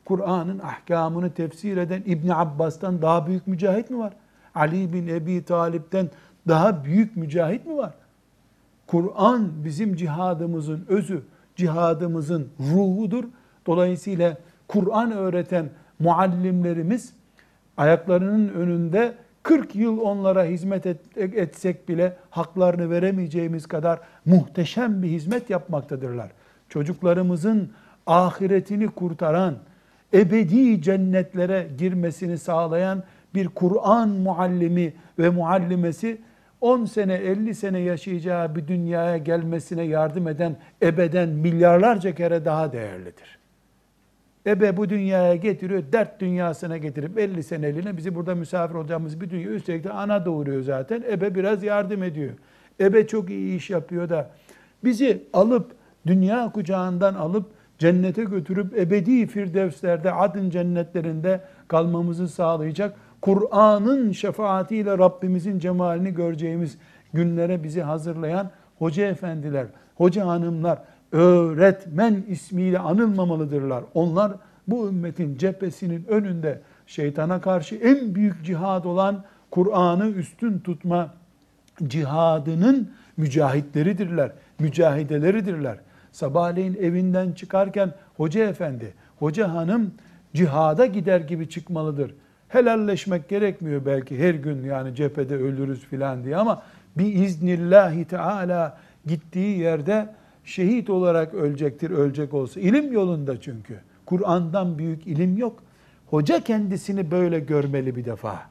Kur'an'ın 0.06 0.60
ahkamını 0.60 1.32
tefsir 1.32 1.78
eden 1.78 2.04
İbn 2.06 2.30
Abbas'tan 2.30 3.02
daha 3.02 3.28
büyük 3.28 3.48
mücahit 3.48 3.90
mi 3.90 4.00
var? 4.00 4.14
Ali 4.56 4.94
bin 4.94 5.08
Ebi 5.08 5.46
Talip'ten 5.46 6.10
daha 6.48 6.86
büyük 6.86 7.18
mücahit 7.18 7.66
mi 7.66 7.78
var? 7.78 7.94
Kur'an 8.88 9.52
bizim 9.66 9.96
cihadımızın 9.96 10.86
özü, 10.88 11.24
cihadımızın 11.56 12.50
ruhudur. 12.60 13.24
Dolayısıyla 13.66 14.38
Kur'an 14.68 15.12
öğreten 15.12 15.70
muallimlerimiz 16.00 17.14
ayaklarının 17.78 18.50
önünde 18.50 19.16
40 19.48 19.76
yıl 19.76 20.00
onlara 20.00 20.44
hizmet 20.44 20.86
et, 20.86 20.98
etsek 21.18 21.90
bile 21.90 22.14
haklarını 22.30 22.90
veremeyeceğimiz 22.90 23.68
kadar 23.68 24.00
muhteşem 24.26 25.04
bir 25.04 25.08
hizmet 25.08 25.50
yapmaktadırlar. 25.50 26.32
Çocuklarımızın 26.70 27.72
ahiretini 28.08 28.88
kurtaran, 28.88 29.56
ebedi 30.14 30.82
cennetlere 30.82 31.68
girmesini 31.78 32.38
sağlayan 32.38 33.04
bir 33.36 33.48
Kur'an 33.48 34.10
muallimi 34.10 34.94
ve 35.20 35.30
muallimesi 35.30 36.22
10 36.62 36.86
sene 36.86 37.14
50 37.14 37.56
sene 37.56 37.80
yaşayacağı 37.80 38.56
bir 38.56 38.68
dünyaya 38.68 39.18
gelmesine 39.18 39.84
yardım 39.84 40.28
eden 40.28 40.56
ebeden 40.82 41.30
milyarlarca 41.30 42.16
kere 42.16 42.46
daha 42.46 42.74
değerlidir. 42.74 43.40
Ebe 44.48 44.78
bu 44.78 44.90
dünyaya 44.90 45.36
getiriyor, 45.36 45.84
dert 45.92 46.20
dünyasına 46.20 46.78
getirip 46.78 47.20
50 47.20 47.44
seneliğine 47.44 47.98
bizi 47.98 48.16
burada 48.16 48.36
misafir 48.36 48.76
olacağımız 48.76 49.22
bir 49.22 49.30
dünya. 49.30 49.50
Üstelik 49.50 49.84
de 49.84 49.90
ana 49.92 50.26
doğuruyor 50.26 50.62
zaten. 50.62 51.04
Ebe 51.12 51.36
biraz 51.36 51.64
yardım 51.64 52.04
ediyor. 52.04 52.34
Ebe 52.80 53.08
çok 53.08 53.30
iyi 53.30 53.58
iş 53.58 53.70
yapıyor 53.70 54.10
da 54.10 54.30
bizi 54.84 55.24
alıp 55.34 55.72
dünya 56.08 56.52
kucağından 56.52 57.14
alıp 57.14 57.46
cennete 57.78 58.24
götürüp 58.24 58.78
ebedi 58.78 59.28
firdevslerde, 59.28 60.12
adın 60.12 60.50
cennetlerinde 60.50 61.42
kalmamızı 61.68 62.28
sağlayacak 62.28 62.96
Kur'an'ın 63.22 64.12
şefaatiyle 64.12 64.98
Rabbimizin 64.98 65.60
cemalini 65.60 66.14
göreceğimiz 66.14 66.78
günlere 67.14 67.64
bizi 67.64 67.82
hazırlayan 67.82 68.52
hoca 68.80 69.08
efendiler, 69.08 69.68
hoca 69.96 70.28
hanımlar, 70.28 70.80
öğretmen 71.12 72.24
ismiyle 72.28 72.80
anılmamalıdırlar. 72.80 73.84
Onlar 73.93 74.32
bu 74.67 74.89
ümmetin 74.89 75.38
cephesinin 75.38 76.06
önünde 76.08 76.62
şeytana 76.88 77.41
karşı 77.41 77.76
en 77.76 78.15
büyük 78.15 78.46
cihad 78.46 78.86
olan 78.86 79.24
Kur'an'ı 79.52 80.08
üstün 80.08 80.60
tutma 80.60 81.13
cihadının 81.88 82.91
mücahitleridirler, 83.17 84.32
mücahideleridirler. 84.60 85.78
Sabahleyin 86.12 86.76
evinden 86.76 87.32
çıkarken 87.32 87.93
hoca 88.17 88.50
efendi, 88.50 88.93
hoca 89.20 89.54
hanım 89.54 89.91
cihada 90.34 90.86
gider 90.86 91.20
gibi 91.20 91.50
çıkmalıdır. 91.50 92.13
Helalleşmek 92.48 93.30
gerekmiyor 93.30 93.86
belki 93.86 94.20
her 94.20 94.34
gün 94.34 94.63
yani 94.63 94.96
cephede 94.96 95.36
ölürüz 95.36 95.80
filan 95.80 96.24
diye 96.24 96.38
ama 96.38 96.62
bir 96.98 97.13
iznillahi 97.13 98.06
teala 98.06 98.78
gittiği 99.06 99.60
yerde 99.60 100.10
şehit 100.48 100.90
olarak 100.90 101.34
ölecektir 101.34 101.92
ölecek 101.92 102.34
olsa. 102.34 102.60
İlim 102.60 102.92
yolunda 102.94 103.42
çünkü. 103.42 103.80
Kur'an'dan 104.06 104.78
büyük 104.78 105.08
ilim 105.08 105.38
yok. 105.38 105.64
Hoca 106.08 106.40
kendisini 106.40 107.12
böyle 107.12 107.40
görmeli 107.40 107.96
bir 107.96 108.06
defa. 108.06 108.42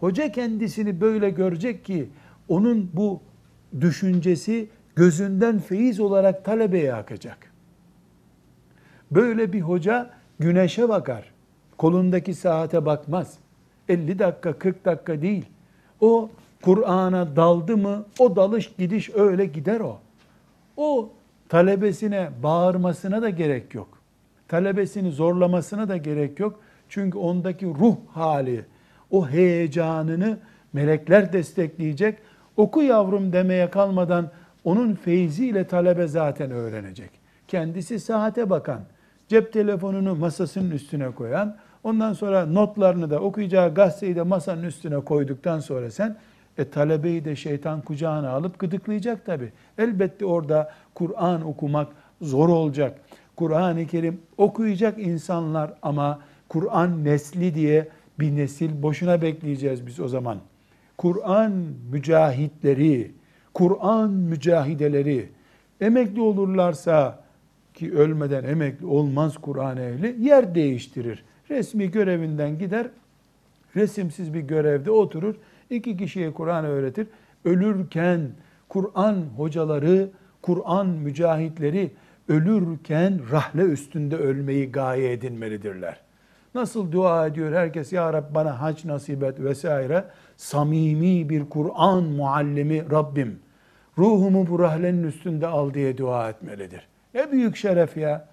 Hoca 0.00 0.32
kendisini 0.32 1.00
böyle 1.00 1.30
görecek 1.30 1.84
ki 1.84 2.08
onun 2.48 2.90
bu 2.92 3.20
düşüncesi 3.80 4.68
gözünden 4.96 5.58
feyiz 5.58 6.00
olarak 6.00 6.44
talebeye 6.44 6.94
akacak. 6.94 7.52
Böyle 9.10 9.52
bir 9.52 9.60
hoca 9.60 10.10
güneşe 10.38 10.88
bakar. 10.88 11.32
Kolundaki 11.78 12.34
saate 12.34 12.86
bakmaz. 12.86 13.38
50 13.88 14.18
dakika 14.18 14.58
40 14.58 14.84
dakika 14.84 15.22
değil. 15.22 15.46
O 16.00 16.30
Kur'an'a 16.62 17.36
daldı 17.36 17.76
mı 17.76 18.06
o 18.18 18.36
dalış 18.36 18.72
gidiş 18.78 19.10
öyle 19.14 19.46
gider 19.46 19.80
o. 19.80 20.05
O 20.76 21.10
talebesine 21.48 22.30
bağırmasına 22.42 23.22
da 23.22 23.30
gerek 23.30 23.74
yok. 23.74 23.88
Talebesini 24.48 25.10
zorlamasına 25.10 25.88
da 25.88 25.96
gerek 25.96 26.40
yok. 26.40 26.60
Çünkü 26.88 27.18
ondaki 27.18 27.66
ruh 27.66 27.96
hali, 28.12 28.64
o 29.10 29.28
heyecanını 29.28 30.38
melekler 30.72 31.32
destekleyecek. 31.32 32.18
Oku 32.56 32.82
yavrum 32.82 33.32
demeye 33.32 33.70
kalmadan 33.70 34.30
onun 34.64 34.94
feyziyle 34.94 35.66
talebe 35.66 36.06
zaten 36.06 36.50
öğrenecek. 36.50 37.10
Kendisi 37.48 38.00
saate 38.00 38.50
bakan, 38.50 38.80
cep 39.28 39.52
telefonunu 39.52 40.14
masasının 40.14 40.70
üstüne 40.70 41.10
koyan, 41.10 41.56
ondan 41.84 42.12
sonra 42.12 42.46
notlarını 42.46 43.10
da 43.10 43.20
okuyacağı 43.20 43.74
gazeteyi 43.74 44.16
de 44.16 44.22
masanın 44.22 44.62
üstüne 44.62 45.00
koyduktan 45.00 45.60
sonra 45.60 45.90
sen 45.90 46.16
e 46.58 46.64
talebeyi 46.64 47.24
de 47.24 47.36
şeytan 47.36 47.80
kucağına 47.80 48.30
alıp 48.30 48.58
gıdıklayacak 48.58 49.26
tabi. 49.26 49.52
Elbette 49.78 50.26
orada 50.26 50.72
Kur'an 50.94 51.46
okumak 51.46 51.88
zor 52.20 52.48
olacak. 52.48 53.00
Kur'an-ı 53.36 53.86
Kerim 53.86 54.20
okuyacak 54.36 54.98
insanlar 54.98 55.74
ama 55.82 56.20
Kur'an 56.48 57.04
nesli 57.04 57.54
diye 57.54 57.88
bir 58.18 58.36
nesil 58.36 58.82
boşuna 58.82 59.22
bekleyeceğiz 59.22 59.86
biz 59.86 60.00
o 60.00 60.08
zaman. 60.08 60.38
Kur'an 60.96 61.52
mücahitleri, 61.90 63.12
Kur'an 63.54 64.10
mücahideleri 64.10 65.28
emekli 65.80 66.20
olurlarsa 66.20 67.24
ki 67.74 67.94
ölmeden 67.94 68.44
emekli 68.44 68.86
olmaz 68.86 69.38
Kur'an 69.38 69.76
ehli 69.76 70.16
yer 70.20 70.54
değiştirir. 70.54 71.24
Resmi 71.50 71.90
görevinden 71.90 72.58
gider, 72.58 72.86
resimsiz 73.76 74.34
bir 74.34 74.40
görevde 74.40 74.90
oturur, 74.90 75.34
iki 75.70 75.96
kişiye 75.96 76.32
Kur'an 76.32 76.64
öğretir. 76.64 77.06
Ölürken 77.44 78.30
Kur'an 78.68 79.24
hocaları, 79.36 80.10
Kur'an 80.42 80.86
mücahitleri 80.86 81.92
ölürken 82.28 83.20
rahle 83.32 83.62
üstünde 83.62 84.16
ölmeyi 84.16 84.72
gaye 84.72 85.12
edinmelidirler. 85.12 86.00
Nasıl 86.54 86.92
dua 86.92 87.26
ediyor 87.26 87.52
herkes 87.52 87.92
ya 87.92 88.12
Rab 88.12 88.34
bana 88.34 88.60
hac 88.62 88.84
nasip 88.84 89.22
et 89.22 89.40
vesaire. 89.40 90.04
Samimi 90.36 91.28
bir 91.28 91.44
Kur'an 91.50 92.04
muallimi 92.04 92.90
Rabbim 92.90 93.38
ruhumu 93.98 94.46
bu 94.46 94.58
rahlenin 94.58 95.04
üstünde 95.04 95.46
al 95.46 95.74
diye 95.74 95.98
dua 95.98 96.30
etmelidir. 96.30 96.88
Ne 97.14 97.32
büyük 97.32 97.56
şeref 97.56 97.96
ya. 97.96 98.28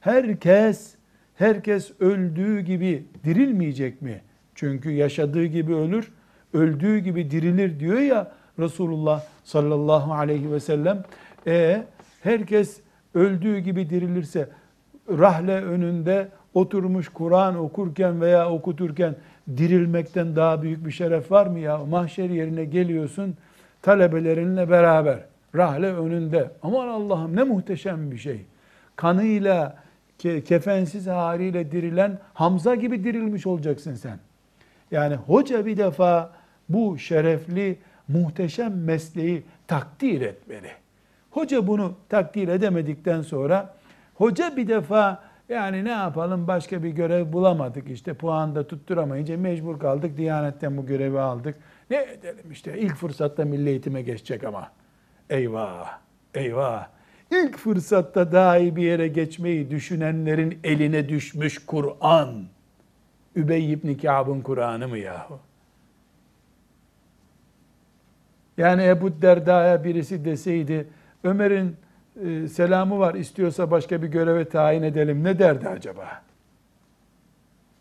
Herkes 0.00 0.94
herkes 1.34 1.92
öldüğü 2.00 2.60
gibi 2.60 3.04
dirilmeyecek 3.24 4.02
mi? 4.02 4.20
Çünkü 4.54 4.90
yaşadığı 4.90 5.44
gibi 5.44 5.74
ölür, 5.74 6.12
öldüğü 6.54 6.98
gibi 6.98 7.30
dirilir 7.30 7.80
diyor 7.80 7.98
ya 7.98 8.32
Resulullah 8.58 9.22
sallallahu 9.44 10.12
aleyhi 10.12 10.52
ve 10.52 10.60
sellem. 10.60 11.04
E 11.46 11.84
herkes 12.22 12.80
öldüğü 13.14 13.58
gibi 13.58 13.90
dirilirse 13.90 14.48
rahle 15.08 15.64
önünde 15.64 16.28
oturmuş 16.54 17.08
Kur'an 17.08 17.58
okurken 17.58 18.20
veya 18.20 18.50
okuturken 18.50 19.16
dirilmekten 19.56 20.36
daha 20.36 20.62
büyük 20.62 20.86
bir 20.86 20.90
şeref 20.90 21.30
var 21.30 21.46
mı 21.46 21.58
ya? 21.58 21.78
Mahşer 21.78 22.30
yerine 22.30 22.64
geliyorsun 22.64 23.36
talebelerinle 23.82 24.70
beraber 24.70 25.18
rahle 25.54 25.94
önünde. 25.94 26.50
Aman 26.62 26.88
Allah'ım 26.88 27.36
ne 27.36 27.42
muhteşem 27.42 28.10
bir 28.10 28.18
şey. 28.18 28.44
Kanıyla, 28.96 29.76
kefensiz 30.18 31.06
haliyle 31.06 31.72
dirilen 31.72 32.18
Hamza 32.34 32.74
gibi 32.74 33.04
dirilmiş 33.04 33.46
olacaksın 33.46 33.94
sen. 33.94 34.18
Yani 34.90 35.14
hoca 35.14 35.66
bir 35.66 35.76
defa 35.76 36.32
bu 36.70 36.98
şerefli, 36.98 37.78
muhteşem 38.08 38.84
mesleği 38.84 39.42
takdir 39.66 40.20
etmeli. 40.20 40.70
Hoca 41.30 41.66
bunu 41.66 41.94
takdir 42.08 42.48
edemedikten 42.48 43.22
sonra 43.22 43.74
hoca 44.14 44.56
bir 44.56 44.68
defa 44.68 45.22
yani 45.48 45.84
ne 45.84 45.90
yapalım 45.90 46.46
başka 46.46 46.82
bir 46.82 46.90
görev 46.90 47.32
bulamadık 47.32 47.90
işte 47.90 48.14
puanda 48.14 48.66
tutturamayınca 48.66 49.36
mecbur 49.36 49.78
kaldık 49.78 50.16
Diyanetten 50.16 50.76
bu 50.76 50.86
görevi 50.86 51.20
aldık. 51.20 51.56
Ne 51.90 52.02
edelim 52.02 52.50
işte 52.50 52.78
ilk 52.78 52.94
fırsatta 52.94 53.44
milli 53.44 53.68
eğitime 53.68 54.02
geçecek 54.02 54.44
ama. 54.44 54.70
Eyvah, 55.30 55.98
eyvah. 56.34 56.88
İlk 57.30 57.56
fırsatta 57.56 58.32
daha 58.32 58.58
iyi 58.58 58.76
bir 58.76 58.82
yere 58.82 59.08
geçmeyi 59.08 59.70
düşünenlerin 59.70 60.58
eline 60.64 61.08
düşmüş 61.08 61.66
Kur'an. 61.66 62.44
Übey 63.36 63.72
ibn 63.72 63.94
Kâb'ın 63.94 64.40
Kur'an'ı 64.40 64.88
mı 64.88 64.98
yahu? 64.98 65.38
Yani 68.60 68.82
Ebu 68.84 69.22
Derda'ya 69.22 69.84
birisi 69.84 70.24
deseydi, 70.24 70.86
Ömer'in 71.24 71.76
e, 72.26 72.48
selamı 72.48 72.98
var 72.98 73.14
istiyorsa 73.14 73.70
başka 73.70 74.02
bir 74.02 74.08
göreve 74.08 74.44
tayin 74.44 74.82
edelim 74.82 75.24
ne 75.24 75.38
derdi 75.38 75.68
acaba? 75.68 76.22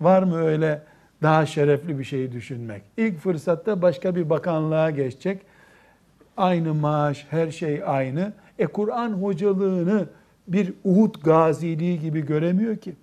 Var 0.02 0.24
mı 0.24 0.38
öyle 0.42 0.82
daha 1.22 1.46
şerefli 1.46 2.00
bir 2.00 2.04
şeyi 2.04 2.32
düşünmek? 2.32 2.82
İlk 2.98 3.18
fırsatta 3.18 3.82
başka 3.82 4.16
bir 4.16 4.30
bakanlığa 4.30 4.90
geçecek. 4.90 5.42
Aynı 6.38 6.74
maaş, 6.74 7.28
her 7.30 7.52
şey 7.52 7.82
aynı. 7.86 8.34
E 8.60 8.68
Kur'an 8.68 9.10
hocalığını 9.10 10.06
bir 10.48 10.74
Uhud 10.84 11.16
gaziliği 11.24 12.00
gibi 12.00 12.26
göremiyor 12.26 12.78
ki. 12.78 12.96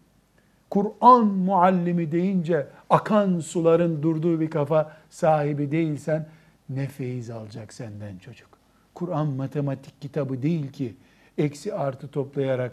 Kur'an 0.70 1.26
muallimi 1.26 2.12
deyince 2.12 2.66
akan 2.90 3.40
suların 3.40 4.02
durduğu 4.02 4.40
bir 4.40 4.50
kafa 4.50 4.92
sahibi 5.10 5.70
değilsen 5.70 6.26
ne 6.68 6.86
feyiz 6.86 7.30
alacak 7.30 7.72
senden 7.72 8.18
çocuk. 8.18 8.48
Kur'an 8.94 9.26
matematik 9.26 10.02
kitabı 10.02 10.42
değil 10.42 10.72
ki 10.72 10.96
eksi 11.38 11.74
artı 11.74 12.08
toplayarak 12.08 12.72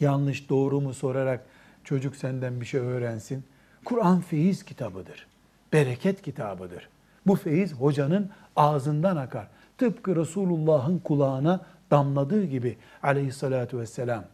yanlış 0.00 0.48
doğru 0.48 0.80
mu 0.80 0.94
sorarak 0.94 1.46
çocuk 1.84 2.16
senden 2.16 2.60
bir 2.60 2.66
şey 2.66 2.80
öğrensin. 2.80 3.44
Kur'an 3.84 4.20
feyiz 4.20 4.62
kitabıdır. 4.62 5.26
Bereket 5.72 6.22
kitabıdır. 6.22 6.88
Bu 7.26 7.36
feyiz 7.36 7.72
hocanın 7.74 8.30
ağzından 8.56 9.16
akar. 9.16 9.48
Tıpkı 9.78 10.16
Resulullah'ın 10.16 10.98
kulağına 10.98 11.60
damladığı 11.90 12.44
gibi 12.44 12.76
aleyhissalatu 13.02 13.78
vesselam. 13.78 14.24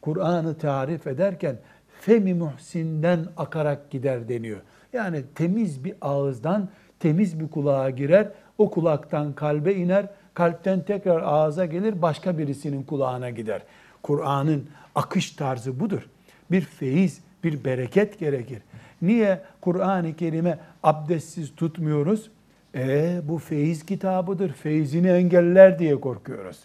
Kur'an'ı 0.00 0.58
tarif 0.58 1.06
ederken 1.06 1.56
femi 2.00 2.34
muhsinden 2.34 3.26
akarak 3.36 3.90
gider 3.90 4.28
deniyor. 4.28 4.60
Yani 4.92 5.24
temiz 5.34 5.84
bir 5.84 5.94
ağızdan 6.00 6.68
temiz 7.00 7.40
bir 7.40 7.48
kulağa 7.48 7.90
girer, 7.90 8.28
o 8.58 8.70
kulaktan 8.70 9.32
kalbe 9.32 9.74
iner, 9.74 10.06
kalpten 10.34 10.82
tekrar 10.82 11.22
ağza 11.22 11.66
gelir, 11.66 12.02
başka 12.02 12.38
birisinin 12.38 12.82
kulağına 12.82 13.30
gider. 13.30 13.62
Kur'an'ın 14.02 14.66
akış 14.94 15.30
tarzı 15.30 15.80
budur. 15.80 16.08
Bir 16.50 16.60
feyiz, 16.60 17.20
bir 17.44 17.64
bereket 17.64 18.18
gerekir. 18.18 18.58
Niye 19.02 19.40
Kur'an-ı 19.60 20.16
Kerim'e 20.16 20.58
abdestsiz 20.82 21.54
tutmuyoruz? 21.56 22.30
E 22.74 23.20
bu 23.24 23.38
feyiz 23.38 23.86
kitabıdır. 23.86 24.52
Feyzini 24.52 25.08
engeller 25.08 25.78
diye 25.78 26.00
korkuyoruz. 26.00 26.58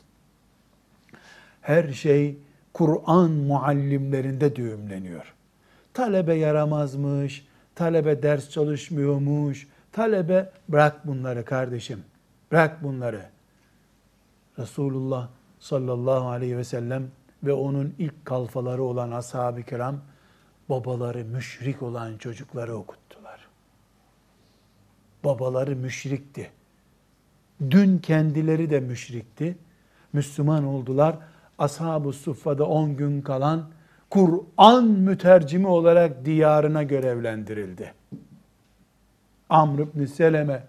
Her 1.62 1.92
şey 1.92 2.36
Kur'an 2.74 3.32
muallimlerinde 3.32 4.56
düğümleniyor. 4.56 5.34
Talebe 5.94 6.34
yaramazmış, 6.34 7.46
talebe 7.76 8.24
ders 8.24 8.50
çalışmıyormuş, 8.50 9.68
talebe 9.94 10.52
bırak 10.70 11.08
bunları 11.08 11.46
kardeşim. 11.46 12.04
Bırak 12.52 12.84
bunları. 12.84 13.26
Resulullah 14.60 15.30
sallallahu 15.60 16.28
aleyhi 16.28 16.58
ve 16.58 16.64
sellem 16.64 17.12
ve 17.44 17.54
onun 17.54 17.96
ilk 18.00 18.26
kalfaları 18.26 18.84
olan 18.84 19.12
ashab-ı 19.12 19.64
kiram 19.64 19.96
babaları 20.70 21.26
müşrik 21.26 21.82
olan 21.82 22.18
çocukları 22.18 22.76
okuttular. 22.76 23.40
Babaları 25.24 25.76
müşrikti. 25.76 26.52
Dün 27.70 27.98
kendileri 27.98 28.70
de 28.70 28.80
müşrikti. 28.80 29.58
Müslüman 30.14 30.64
oldular. 30.64 31.16
Ashab-ı 31.58 32.14
Suffa'da 32.14 32.66
10 32.66 32.98
gün 32.98 33.22
kalan 33.22 33.70
Kur'an 34.10 34.86
mütercimi 34.86 35.68
olarak 35.68 36.26
diyarına 36.26 36.84
görevlendirildi. 36.84 37.94
Amr 39.54 39.80
ibn 39.80 40.06
Seleme 40.06 40.64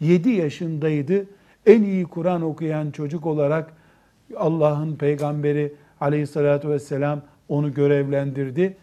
7 0.00 0.30
yaşındaydı. 0.30 1.26
En 1.66 1.82
iyi 1.82 2.04
Kur'an 2.04 2.42
okuyan 2.42 2.90
çocuk 2.90 3.26
olarak 3.26 3.72
Allah'ın 4.36 4.96
peygamberi 4.96 5.74
aleyhissalatü 6.00 6.68
vesselam 6.68 7.20
onu 7.48 7.74
görevlendirdi 7.74 8.76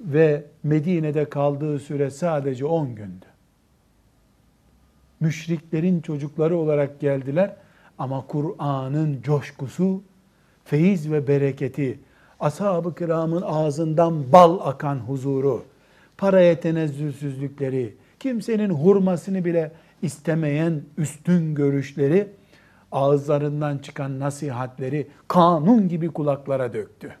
ve 0.00 0.44
Medine'de 0.62 1.24
kaldığı 1.24 1.78
süre 1.78 2.10
sadece 2.10 2.66
10 2.66 2.94
gündü. 2.94 3.26
Müşriklerin 5.20 6.00
çocukları 6.00 6.56
olarak 6.56 7.00
geldiler 7.00 7.56
ama 7.98 8.26
Kur'an'ın 8.26 9.22
coşkusu, 9.22 10.02
feyiz 10.64 11.12
ve 11.12 11.28
bereketi, 11.28 11.98
ashab-ı 12.40 12.94
kiramın 12.94 13.42
ağzından 13.42 14.32
bal 14.32 14.58
akan 14.62 14.96
huzuru, 14.96 15.62
paraya 16.18 16.60
tenezzülsüzlükleri, 16.60 17.94
kimsenin 18.24 18.70
hurmasını 18.70 19.44
bile 19.44 19.72
istemeyen 20.02 20.82
üstün 20.98 21.54
görüşleri, 21.54 22.28
ağızlarından 22.92 23.78
çıkan 23.78 24.20
nasihatleri 24.20 25.06
kanun 25.28 25.88
gibi 25.88 26.08
kulaklara 26.08 26.72
döktü 26.72 27.12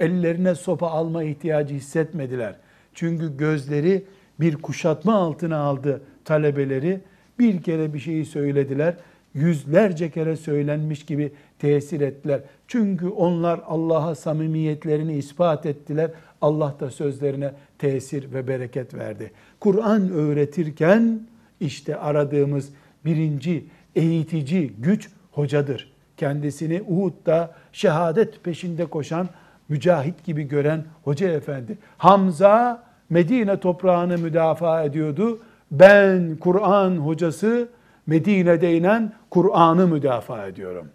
ellerine 0.00 0.54
sopa 0.54 0.86
alma 0.90 1.22
ihtiyacı 1.22 1.74
hissetmediler. 1.74 2.56
Çünkü 2.94 3.36
gözleri 3.36 4.04
bir 4.40 4.56
kuşatma 4.56 5.14
altına 5.14 5.58
aldı 5.58 6.02
talebeleri. 6.24 7.00
Bir 7.38 7.62
kere 7.62 7.94
bir 7.94 7.98
şeyi 7.98 8.24
söylediler. 8.24 8.96
Yüzlerce 9.34 10.10
kere 10.10 10.36
söylenmiş 10.36 11.06
gibi 11.06 11.32
tesir 11.58 12.00
ettiler. 12.00 12.40
Çünkü 12.68 13.08
onlar 13.08 13.60
Allah'a 13.66 14.14
samimiyetlerini 14.14 15.16
ispat 15.16 15.66
ettiler. 15.66 16.10
Allah 16.40 16.74
da 16.80 16.90
sözlerine 16.90 17.52
tesir 17.78 18.32
ve 18.32 18.48
bereket 18.48 18.94
verdi. 18.94 19.30
Kur'an 19.60 20.10
öğretirken 20.10 21.20
işte 21.60 21.96
aradığımız 21.96 22.68
birinci 23.04 23.64
eğitici 23.96 24.72
güç 24.78 25.10
hocadır. 25.32 25.92
Kendisini 26.16 26.82
Uhud'da 26.88 27.54
şehadet 27.72 28.44
peşinde 28.44 28.86
koşan 28.86 29.28
mücahit 29.68 30.24
gibi 30.24 30.42
gören 30.42 30.84
hoca 31.04 31.28
efendi. 31.28 31.78
Hamza 31.98 32.82
Medine 33.10 33.60
toprağını 33.60 34.18
müdafaa 34.18 34.84
ediyordu. 34.84 35.38
Ben 35.70 36.36
Kur'an 36.36 36.96
hocası 36.96 37.68
Medine'de 38.10 38.76
inen 38.76 39.12
Kur'an'ı 39.30 39.86
müdafaa 39.86 40.46
ediyorum. 40.46 40.88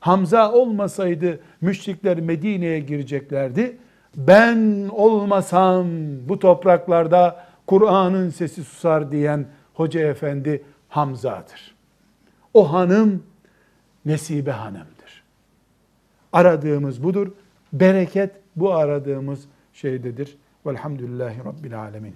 Hamza 0.00 0.52
olmasaydı 0.52 1.40
müşrikler 1.60 2.20
Medine'ye 2.20 2.80
gireceklerdi. 2.80 3.76
Ben 4.16 4.88
olmasam 4.92 5.86
bu 6.28 6.38
topraklarda 6.38 7.46
Kur'an'ın 7.66 8.30
sesi 8.30 8.64
susar 8.64 9.12
diyen 9.12 9.46
Hoca 9.74 10.00
Efendi 10.00 10.62
Hamza'dır. 10.88 11.74
O 12.54 12.72
hanım 12.72 13.22
Nesibe 14.04 14.50
hanımdır. 14.50 15.22
Aradığımız 16.32 17.04
budur. 17.04 17.32
Bereket 17.72 18.30
bu 18.56 18.74
aradığımız 18.74 19.44
şeydedir. 19.72 20.36
Velhamdülillahi 20.66 21.38
Rabbil 21.44 21.80
Alemin. 21.80 22.14